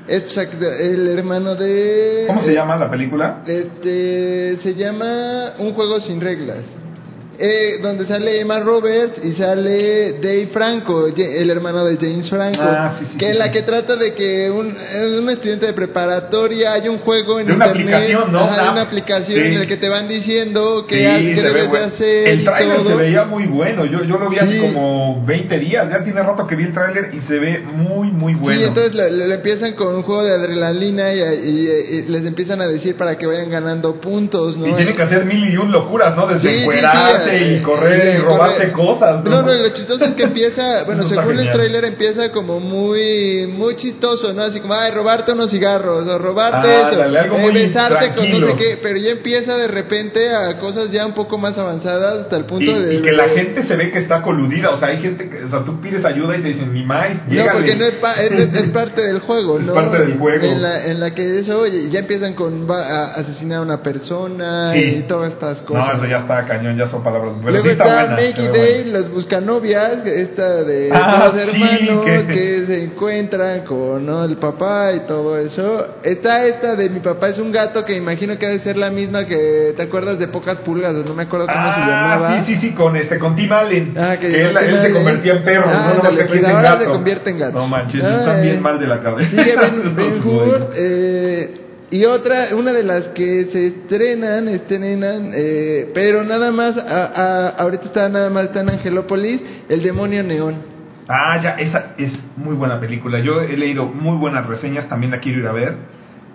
[0.09, 2.25] Exacto, el hermano de...
[2.27, 3.43] ¿Cómo se llama la película?
[3.47, 6.65] Este, se llama Un juego sin reglas.
[7.39, 12.97] Eh, donde sale Emma Roberts y sale Dave Franco, el hermano de James Franco, Ah,
[12.99, 15.73] sí, sí, que sí, es la que trata de que un, es un estudiante de
[15.73, 18.39] preparatoria hay un juego en De una internet, aplicación, ¿no?
[18.41, 21.43] ajá, de Una- aplicación en el que te van diciendo qué, Sí, ha- qué se
[21.43, 23.87] ve debes de hacer El tráiler se veía muy bueno.
[23.87, 25.89] Yo, yo lo vi hace como 20 días.
[25.91, 28.59] Ya tiene rato que vi el tráiler y se ve muy, muy bueno.
[28.61, 32.61] Sí, entonces le, le- empiezan con un juego de adrenalina y, y- y les empiezan
[32.61, 34.67] a decir para que vayan ganando puntos, ¿no?
[34.67, 36.29] y tiene que hacer mil y un locuras, ¿no?
[36.39, 36.65] Sí,
[37.31, 38.73] y correr y robarse correr.
[38.73, 39.25] cosas.
[39.25, 43.77] No, no, lo chistoso es que empieza, bueno, según el tráiler empieza como muy muy
[43.77, 44.43] chistoso, ¿no?
[44.43, 48.15] Así como, ay, robarte unos cigarros o robarte Ah, eso, dale, algo eh, muy besarte
[48.15, 51.57] con no sé qué, pero ya empieza de repente a cosas ya un poco más
[51.59, 52.95] avanzadas hasta el punto Y, de...
[52.95, 55.49] y que la gente se ve que está coludida, o sea, hay gente que, o
[55.49, 57.53] sea, tú pides ayuda y te dicen, mi maíz, No, llégale".
[57.61, 59.75] porque no es, pa- es, es- es parte del juego, Es ¿no?
[59.75, 60.45] parte del juego.
[60.45, 63.83] En la, en la que eso, oye, ya empiezan con va a asesinar a una
[63.83, 64.79] persona Sí.
[64.99, 65.87] y todas estas cosas.
[65.89, 67.35] No, eso ya está cañón, ya son palabras.
[67.41, 68.17] Pero Luego sí está, está buena.
[68.53, 68.99] Day, buena.
[68.99, 72.67] los buscanovias, esta de Ah, sí, hermanos que- que...
[72.67, 74.25] se encuentran con ¿no?
[74.25, 75.97] el papá y todo eso.
[76.03, 78.91] Está esta de mi papá es un gato que imagino que ha de ser la
[78.91, 82.35] misma que te acuerdas de pocas pulgas o no me acuerdo cómo se llamaba.
[82.39, 83.95] Ah, sí, sí, sí, con este, con Tim Allen.
[83.97, 86.37] Ah, que que él, Tim él se convertía en perro, Ah, no aquí pues es
[86.45, 86.85] en ahora gato.
[86.85, 87.59] se convierte en gato.
[87.59, 89.31] No manches, están bien mal de la cabeza.
[89.31, 91.55] Sigue Ben, Ben Hur, eh,
[91.93, 98.09] y otra, una de las que se estrenan, estrenan, eh, pero nada más, ahorita está
[98.09, 100.57] nada más, está en Angelópolis, El Demonio Neón.
[101.07, 103.21] Ah, ya, esa es muy buena película.
[103.21, 105.75] Yo he leído muy buenas reseñas, también la quiero ir a ver.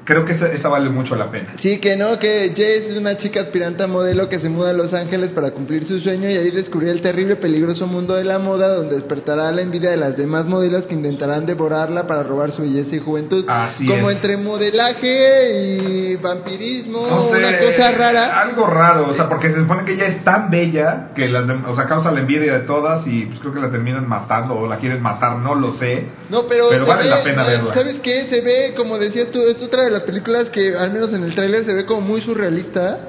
[0.07, 1.55] Creo que esa, esa vale mucho la pena.
[1.57, 4.73] Sí, que no, que Jess es una chica aspirante a modelo que se muda a
[4.73, 8.39] Los Ángeles para cumplir su sueño y ahí descubrirá el terrible, peligroso mundo de la
[8.39, 12.61] moda donde despertará la envidia de las demás modelos que intentarán devorarla para robar su
[12.61, 13.43] belleza y juventud.
[13.49, 14.15] Así Como es.
[14.15, 15.49] entre modelaje
[15.81, 18.41] y vampirismo, No sé, una cosa rara.
[18.43, 21.75] Algo raro, o sea, porque se supone que ella es tan bella que las o
[21.75, 24.77] sea, causa la envidia de todas y pues creo que la terminan matando o la
[24.77, 26.05] quieren matar, no lo sé.
[26.29, 27.73] No, pero, se vale ve, la pena verla.
[27.73, 28.27] ¿Sabes qué?
[28.29, 31.35] Se ve, como decías tú, es otra de las películas que, al menos en el
[31.35, 32.99] tráiler, se ve como muy surrealista.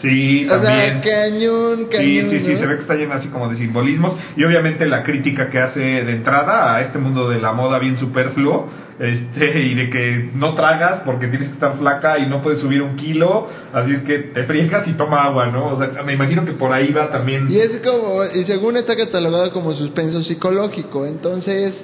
[0.00, 1.00] Sí, O sea, también.
[1.00, 2.30] cañón, cañón.
[2.30, 2.58] Sí, sí, sí, ¿no?
[2.60, 5.80] se ve que está lleno así como de simbolismos y obviamente la crítica que hace
[5.80, 8.70] de entrada a este mundo de la moda bien superfluo
[9.00, 12.82] este y de que no tragas porque tienes que estar flaca y no puedes subir
[12.82, 15.74] un kilo, así es que te friegas y toma agua, ¿no?
[15.74, 17.50] O sea, me imagino que por ahí va también.
[17.50, 21.74] Y es como, y según está catalogado como suspenso psicológico, entonces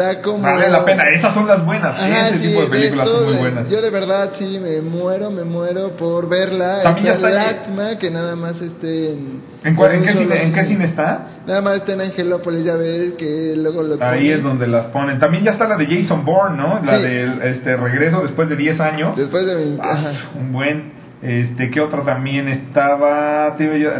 [0.00, 0.42] está como...
[0.42, 3.24] Vale la pena, esas son las buenas, sí, Ajá, ese sí, tipo de películas son
[3.24, 3.68] muy buenas.
[3.68, 6.82] Yo de verdad sí me muero, me muero por verla.
[6.82, 9.42] También está lástima que nada más esté en...
[9.62, 11.26] ¿En, cuál- en qué cine, ¿En qué cine está?
[11.46, 14.32] Nada más está en Angelópolis, ya ves que luego lo Ahí ponen.
[14.32, 15.18] es donde las ponen.
[15.18, 16.80] También ya está la de Jason Bourne, ¿no?
[16.84, 17.02] La Sí.
[17.02, 19.16] del este, regreso después de 10 años.
[19.16, 19.82] Después de 20...
[19.84, 20.92] Ah, un buen.
[21.22, 23.54] Este, ¿qué otra también estaba?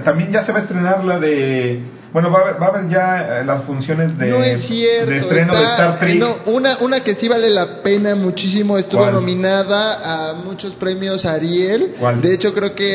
[0.05, 1.82] También ya se va a estrenar la de.
[2.13, 5.11] Bueno, va a haber, va a haber ya eh, las funciones de, no es cierto.
[5.11, 6.19] de estreno está- de Star Trek.
[6.19, 9.15] no, una, una que sí vale la pena muchísimo, estuvo ¿Cuál?
[9.15, 11.95] nominada a muchos premios Ariel.
[12.01, 12.21] ¿Cuál?
[12.21, 12.95] De hecho, creo que,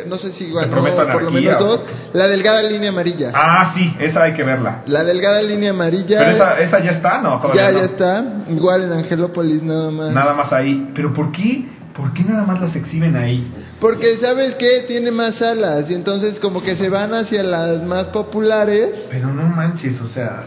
[0.00, 1.80] eh, no sé si ganó prometo por lo menos dos.
[2.12, 3.30] La delgada línea amarilla.
[3.34, 4.82] Ah, sí, esa hay que verla.
[4.86, 6.18] La delgada línea amarilla.
[6.18, 7.40] Pero esa, esa ya está, ¿no?
[7.40, 7.78] Todavía ya, no.
[7.78, 8.24] ya está.
[8.50, 10.10] Igual en Angelópolis nada más.
[10.10, 10.88] Nada más ahí.
[10.94, 11.66] Pero ¿por qué?
[11.94, 13.50] ¿Por qué nada más las exhiben ahí?
[13.80, 14.84] Porque, ¿sabes qué?
[14.86, 19.06] Tiene más salas y entonces como que se van hacia las más populares.
[19.10, 20.46] Pero no manches, o sea.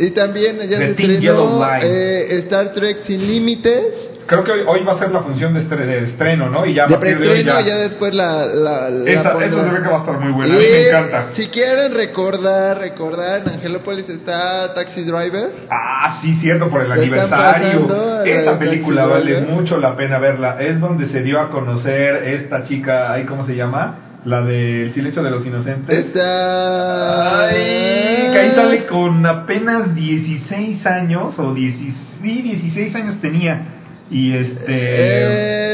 [0.00, 4.08] Y también ya The se estrenó eh, Star Trek Sin Límites.
[4.26, 6.64] Creo que hoy, hoy va a ser la función de, estre- de estreno, ¿no?
[6.64, 7.66] Y ya a de preestreno ya.
[7.66, 9.52] ya después la, la, la Esa, pondrán.
[9.52, 10.54] esa se ve que va a estar muy buena.
[10.54, 11.26] A mí Y me encanta.
[11.34, 15.48] Si quieren recordar, recordar, en Angelópolis está Taxi Driver.
[15.68, 17.88] Ah, sí, cierto, por el aniversario.
[18.24, 20.56] Esa película vale mucho la pena verla.
[20.60, 24.09] Es donde se dio a conocer esta chica, ahí ¿cómo se llama?
[24.24, 26.06] La de El silencio de los inocentes.
[26.06, 27.48] Está...
[27.48, 27.54] Ay,
[28.32, 31.74] que ahí sale con apenas 16 años, o 10,
[32.22, 33.62] sí, 16 años tenía.
[34.10, 34.64] Y este...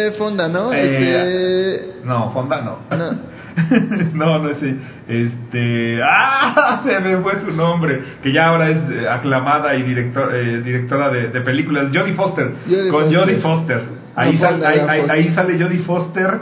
[0.08, 0.72] Eh, Fonda, ¿no?
[0.72, 2.06] Eh, Este...
[2.06, 2.78] No, Fonda no.
[2.96, 3.36] No.
[4.14, 4.74] no, no sé.
[5.08, 5.98] Este.
[6.04, 6.82] ¡Ah!
[6.86, 8.02] Se me fue su nombre.
[8.22, 11.86] Que ya ahora es eh, aclamada y director, eh, directora de, de películas.
[11.92, 12.52] Jodie Foster.
[12.68, 13.14] Jodie con.
[13.14, 13.80] Jodie Foster.
[14.14, 15.16] Ahí, No, sal- Fonda, ahí, era ahí- Foster.
[15.16, 16.40] ahí sale Jodie Foster.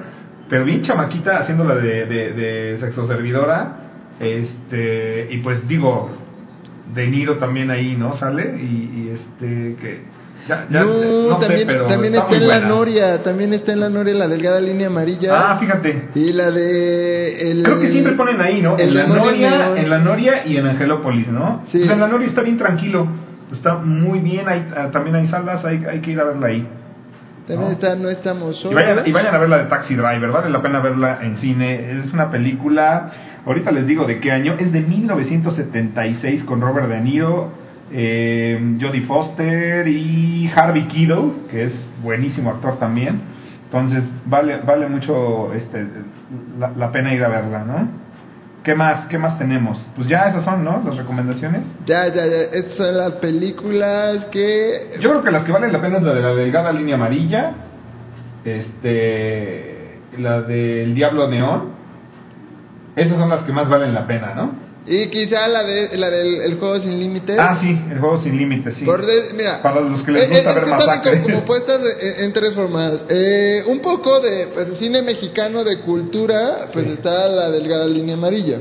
[0.49, 3.77] Pero bien chamaquita haciéndola de, de, de sexo servidora.
[4.21, 5.29] Este.
[5.31, 6.11] Y pues digo.
[6.95, 8.17] De Niro también ahí, ¿no?
[8.19, 8.57] Sale.
[8.61, 9.77] Y, y este.
[9.81, 10.15] Que.
[10.49, 12.61] Ya, ya, no, no sé, también, pero también está en la.
[12.61, 15.31] Noria, también está en la Noria la delgada línea amarilla.
[15.33, 16.09] Ah, fíjate.
[16.15, 17.51] Y la de...
[17.51, 18.79] El, Creo que siempre ponen ahí, ¿no?
[18.79, 21.63] En la, Noria, en la Noria y en Angelópolis, ¿no?
[21.69, 21.79] Sí.
[21.79, 23.09] Pues en la Noria está bien tranquilo.
[23.51, 24.47] Está muy bien.
[24.47, 26.69] Hay, ah, también hay salas, hay, hay que ir a verla ahí.
[27.47, 27.75] También ¿no?
[27.75, 28.83] está No estamos Y solos.
[28.83, 31.99] vayan, y vayan a ver la de Taxi Driver, vale la pena verla en cine.
[32.01, 33.11] Es una película,
[33.45, 37.53] ahorita les digo de qué año, es de 1976 con Robert De Niro,
[37.93, 43.21] eh, Jodie Foster y Harvey Keitel, que es buenísimo actor también.
[43.65, 45.87] Entonces vale vale mucho este
[46.59, 48.04] la, la pena ir a verla, ¿no?
[48.65, 49.07] ¿Qué más?
[49.09, 49.79] ¿Qué más tenemos?
[49.95, 50.83] Pues ya esas son, ¿no?
[50.83, 51.65] Las recomendaciones.
[51.85, 52.43] Ya, ya, ya.
[52.51, 54.91] Estas son las películas que...
[55.01, 57.53] Yo creo que las que valen la pena es la de la delgada línea amarilla,
[58.43, 61.75] este, la del Diablo Neón.
[62.97, 64.64] Esas son las que más valen la pena, ¿no?
[64.87, 67.39] Y quizá la de la del el juego sin límites.
[67.41, 68.85] Ah, sí, el juego sin límites, sí.
[68.85, 71.23] Por de- mira, Para los que les Eh, gusta eh, ver como, masacres.
[71.23, 72.93] como puestas en, en tres formas.
[73.09, 78.59] Eh, un poco de pues, cine mexicano de cultura, pues está la delgada línea amarilla.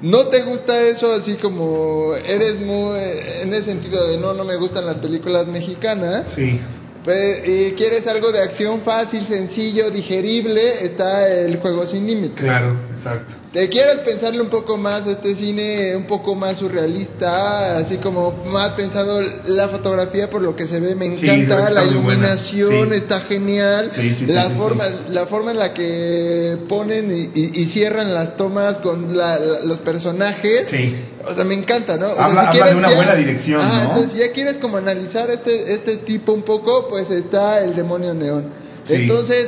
[0.00, 2.98] ¿No te gusta eso así como eres muy
[3.42, 6.26] en el sentido de no, no me gustan las películas mexicanas?
[6.34, 6.58] Sí.
[7.04, 12.42] Pues, y quieres algo de acción fácil, sencillo, digerible, está el juego sin límites.
[12.42, 12.74] Claro,
[13.04, 13.34] exacto.
[13.52, 18.32] ¿Te quieres pensarle un poco más a este cine, un poco más surrealista, así como
[18.46, 20.94] más pensado la fotografía por lo que se ve?
[20.96, 22.94] Me encanta, la iluminación Sí.
[22.96, 28.12] está genial, Sí, la forma, la forma en la que ponen y, y- y cierran
[28.12, 30.66] las tomas con la- la- los personajes.
[30.70, 30.96] Sí.
[31.26, 32.10] O sea, me encanta, ¿no?
[32.10, 33.88] O sea, Habla- si habla de una buena dirección, Ah, ¿no?
[33.90, 38.12] entonces, si ya quieres como analizar este, este tipo un poco, pues está el demonio
[38.14, 38.64] neón.
[38.86, 38.94] Sí.
[38.94, 39.46] Entonces,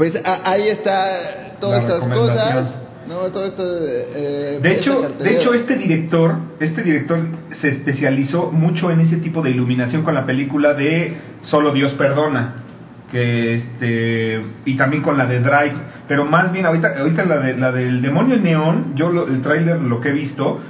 [0.00, 2.74] pues a- ahí está todas estas cosas.
[3.06, 7.18] No, todo esto eh, De hecho, de hecho este director, este director
[7.60, 12.54] se especializó mucho en ese tipo de iluminación con la película de Solo Dios perdona,
[13.10, 15.74] que este y también con la de Drive,
[16.08, 19.80] pero más bien ahorita ahorita la de la del demonio neón, yo lo- el tráiler
[19.82, 20.60] lo que he visto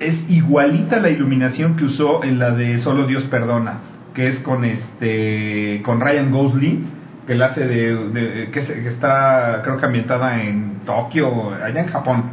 [0.00, 3.74] es igualita la iluminación que usó en la de Solo Dios perdona,
[4.14, 6.93] que es con este con Ryan Gosling
[7.26, 11.80] que la hace de, de- que, se- que está creo que ambientada en Tokio allá
[11.80, 12.24] en Japón.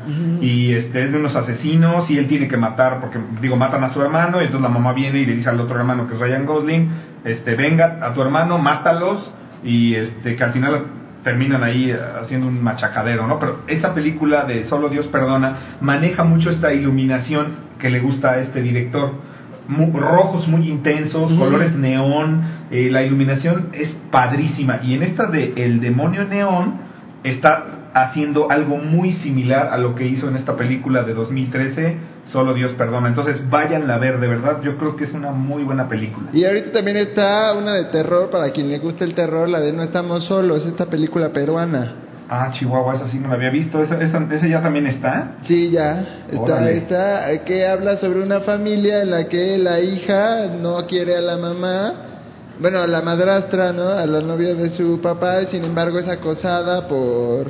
[0.41, 3.91] Y este es de unos asesinos y él tiene que matar porque digo matan a
[3.91, 6.19] su hermano y entonces la mamá viene y le dice al otro hermano que es
[6.19, 6.89] Ryan Gosling
[7.23, 9.31] este venga a tu hermano mátalos
[9.63, 10.81] y este que al final
[11.23, 16.49] terminan ahí haciendo un machacadero no pero esa película de Solo Dios perdona maneja mucho
[16.49, 19.13] esta iluminación que le gusta a este director.
[19.67, 24.80] Mu- rojos muy intensos, colores neón, eh, la iluminación es padrísima.
[24.84, 26.76] Y en esta de El demonio neón
[27.24, 32.53] está haciendo algo muy similar a lo que hizo en esta película de 2013, Solo
[32.53, 33.09] Dios perdona.
[33.09, 36.30] Entonces váyanla a ver, de verdad, yo creo que es una muy buena película.
[36.32, 39.74] Y ahorita también está una de terror, para quien le guste el terror, la de
[39.74, 41.95] No estamos solos, esta película peruana.
[42.30, 45.36] Ah, Chihuahua, esa sí no la había visto, esa, esa, esa ya también está.
[45.43, 50.86] Sí, ya, está, está, que habla sobre una familia en la que la hija no
[50.88, 51.93] quiere a la mamá,
[52.62, 53.89] bueno, a la madrastra, ¿no?
[53.89, 57.47] A la novia de su papá, y sin embargo es acosada por,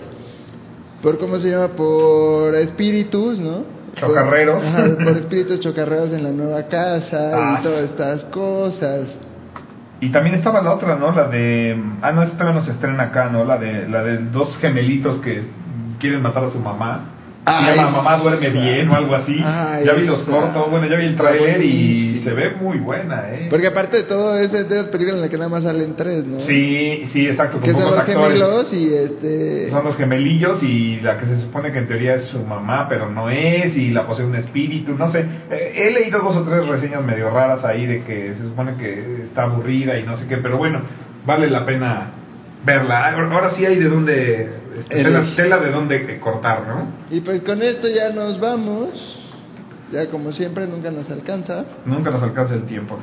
[1.02, 1.68] por ¿cómo se llama?
[1.76, 3.66] Por espíritus, ¿no?
[3.96, 4.64] Chocarreros.
[4.64, 9.08] Por, ajá, por espíritus chocarreros en la nueva casa Ah, y todas estas cosas.
[10.00, 11.12] Y también estaba la otra, ¿no?
[11.12, 11.78] La de...
[12.02, 13.44] Ah, no, esta no se estrena acá, ¿no?
[13.44, 15.44] La de, la de dos gemelitos que
[16.00, 17.11] quieren matar a su mamá.
[17.44, 17.90] Ah, esa.
[17.90, 19.36] Mamá duerme bien o algo así.
[19.38, 23.48] Ya vi los cortos, bueno, ya vi el trailer y se ve muy buena, ¿eh?
[23.50, 26.24] Porque aparte de todo, es de esas películas en las que nada más salen tres,
[26.24, 26.42] ¿no?
[26.42, 28.16] Sí, sí, exacto, con Que son los actores.
[28.28, 29.72] gemelos y este...
[29.72, 33.10] Son los gemelillos y la que se supone que en teoría es su mamá, pero
[33.10, 35.26] no es, y la posee un espíritu, no sé.
[35.50, 39.24] Eh, he leído dos o tres reseñas medio raras ahí de que se supone que
[39.24, 40.82] está aburrida y no sé qué, pero bueno,
[41.26, 42.12] vale la pena
[42.64, 43.16] verla.
[43.32, 44.50] Ahora sí hay de dónde,
[44.90, 46.88] tela, tela de dónde cortar, ¿no?
[47.16, 48.90] Y pues con esto ya nos vamos.
[49.92, 51.66] Ya como siempre nunca nos alcanza.
[51.86, 52.98] Nunca nos alcanza el tiempo.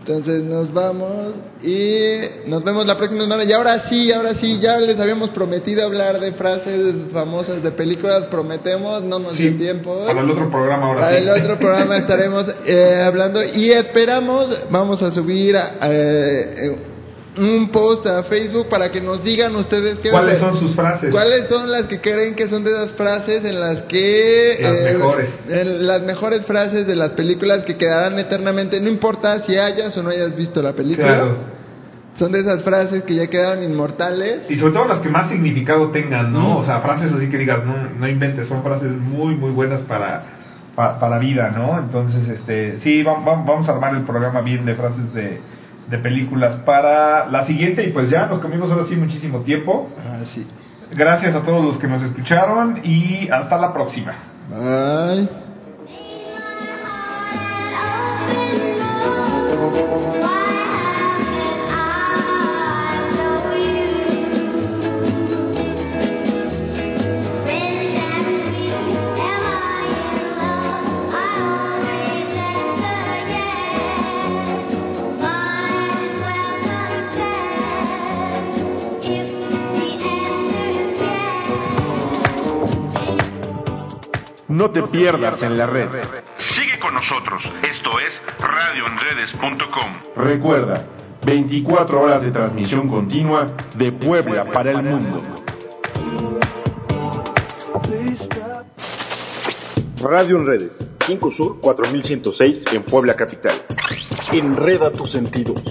[0.00, 1.32] Entonces nos vamos
[1.62, 2.16] y
[2.48, 3.44] nos vemos la próxima semana.
[3.44, 8.24] Y ahora sí, ahora sí, ya les habíamos prometido hablar de frases famosas de películas.
[8.24, 10.04] Prometemos, no nos Sí, dio tiempo.
[10.04, 11.22] Para el otro programa ahora Para sí.
[11.22, 16.76] el otro programa estaremos eh, hablando y esperamos, vamos a subir eh,
[17.36, 21.10] un post a Facebook para que nos digan ustedes qué ¿Cuáles son sus frases?
[21.10, 24.58] ¿Cuáles son las que creen que son de esas frases en las que...
[24.60, 25.30] Las mejores.
[25.48, 30.02] en las mejores frases de las películas que quedarán eternamente, no importa si hayas o
[30.02, 31.06] no hayas visto la película.
[31.08, 31.36] Claro.
[32.18, 34.42] Son de esas frases que ya quedaron inmortales.
[34.50, 36.58] Y sobre todo las que más significado tengan, ¿no?
[36.58, 40.22] O sea, frases así que digas, no, no inventes, son frases muy, muy buenas para,
[40.76, 41.78] pa- para vida, ¿no?
[41.78, 45.40] Entonces, este, sí, va- va- vamos a armar el programa bien de frases de,
[45.88, 49.90] de películas para la siguiente y pues ya nos comimos ahora sí muchísimo tiempo.
[49.98, 50.46] Ah, sí.
[50.94, 54.14] Gracias a todos los que nos escucharon y hasta la próxima.
[54.48, 55.51] Bye.
[84.52, 85.88] No te pierdas en la red.
[86.54, 87.42] Sigue con nosotros.
[87.62, 90.22] Esto es radioenredes.com.
[90.22, 90.84] Recuerda,
[91.24, 95.22] 24 horas de transmisión continua de Puebla para el mundo.
[100.02, 100.72] Radio en redes.
[101.06, 103.62] 5 Sur 4106 en Puebla Capital.
[104.32, 105.62] Enreda tus sentidos.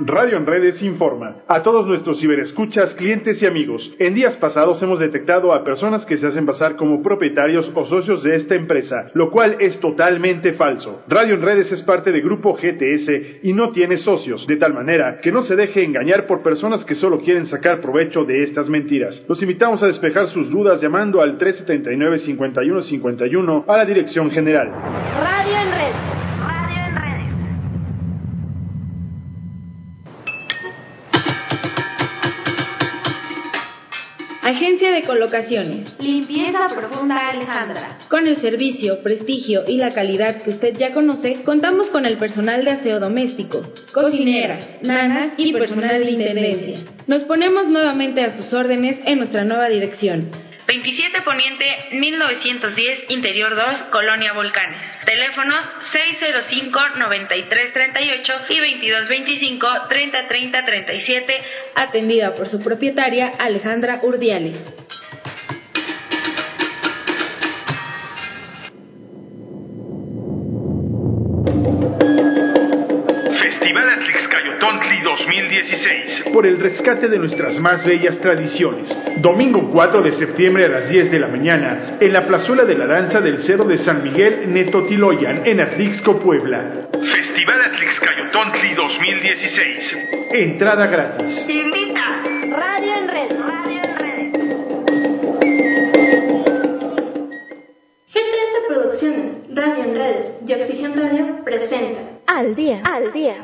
[0.00, 3.92] Radio en Redes informa a todos nuestros ciberescuchas, clientes y amigos.
[3.98, 8.22] En días pasados hemos detectado a personas que se hacen pasar como propietarios o socios
[8.22, 11.02] de esta empresa, lo cual es totalmente falso.
[11.08, 15.20] Radio en Redes es parte de Grupo GTS y no tiene socios, de tal manera
[15.20, 19.22] que no se deje engañar por personas que solo quieren sacar provecho de estas mentiras.
[19.28, 24.70] Los invitamos a despejar sus dudas llamando al 379-5151 a la Dirección General.
[24.70, 25.61] Radio
[34.42, 35.86] Agencia de Colocaciones.
[36.00, 37.98] Limpieza profunda Alejandra.
[38.08, 42.64] Con el servicio, prestigio y la calidad que usted ya conoce, contamos con el personal
[42.64, 43.62] de aseo doméstico,
[43.92, 46.80] cocineras, nanas y personal de intendencia.
[47.06, 50.32] Nos ponemos nuevamente a sus órdenes en nuestra nueva dirección.
[50.66, 54.80] 27 Poniente 1910 Interior 2 Colonia Volcanes.
[55.04, 55.60] Teléfonos
[55.92, 58.60] 605-9338 y
[59.60, 61.42] 2225-303037.
[61.74, 64.56] Atendida por su propietaria Alejandra Urdiales.
[73.42, 73.88] Festival
[74.62, 76.32] Atlixcayotontli 2016.
[76.32, 78.96] por el rescate de nuestras más bellas tradiciones.
[79.16, 82.86] Domingo 4 de septiembre a las 10 de la mañana, en la plazuela de la
[82.86, 86.88] danza del Cerro de San Miguel Netotiloyan, en Atlixco, Puebla.
[86.92, 89.96] Festival Atlixcayotontli 2016.
[90.30, 91.44] Entrada gratis.
[91.48, 92.22] Invita.
[92.56, 93.30] Radio en red.
[93.40, 94.32] Radio en redes.
[98.14, 103.36] GTS Producciones, Radio en Redes y Oxygen Radio presenta Al día, al día.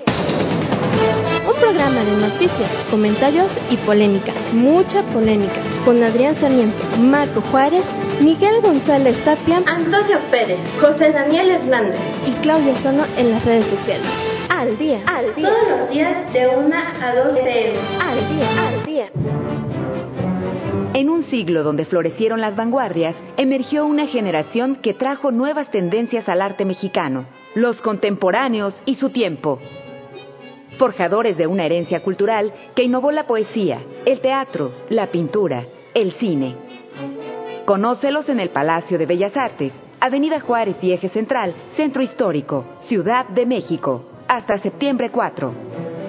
[1.60, 7.84] Programa de noticias, comentarios y polémica, mucha polémica, con Adrián Sarmiento, Marco Juárez,
[8.20, 14.06] Miguel González Tapia, Antonio Pérez, José Daniel Hernández y Claudia Sono en las redes sociales.
[14.48, 15.48] Al día, al día.
[15.48, 17.78] Todos los días de 1 a 2 pm.
[18.00, 19.10] Al día, al día.
[20.94, 26.40] En un siglo donde florecieron las vanguardias, emergió una generación que trajo nuevas tendencias al
[26.40, 29.58] arte mexicano, los contemporáneos y su tiempo.
[30.78, 36.54] Forjadores de una herencia cultural que innovó la poesía, el teatro, la pintura, el cine.
[37.64, 43.26] Conócelos en el Palacio de Bellas Artes, Avenida Juárez y Eje Central, Centro Histórico, Ciudad
[43.28, 45.52] de México, hasta septiembre 4.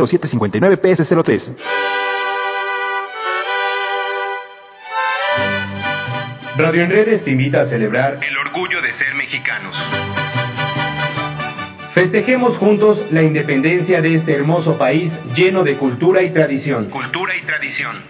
[0.51, 1.57] 0759 PS03.
[6.57, 9.76] Radio en Redes te invita a celebrar el orgullo de ser mexicanos.
[11.94, 16.90] Festejemos juntos la independencia de este hermoso país lleno de cultura y tradición.
[16.90, 18.05] Cultura y tradición.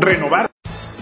[0.00, 0.49] Renovar.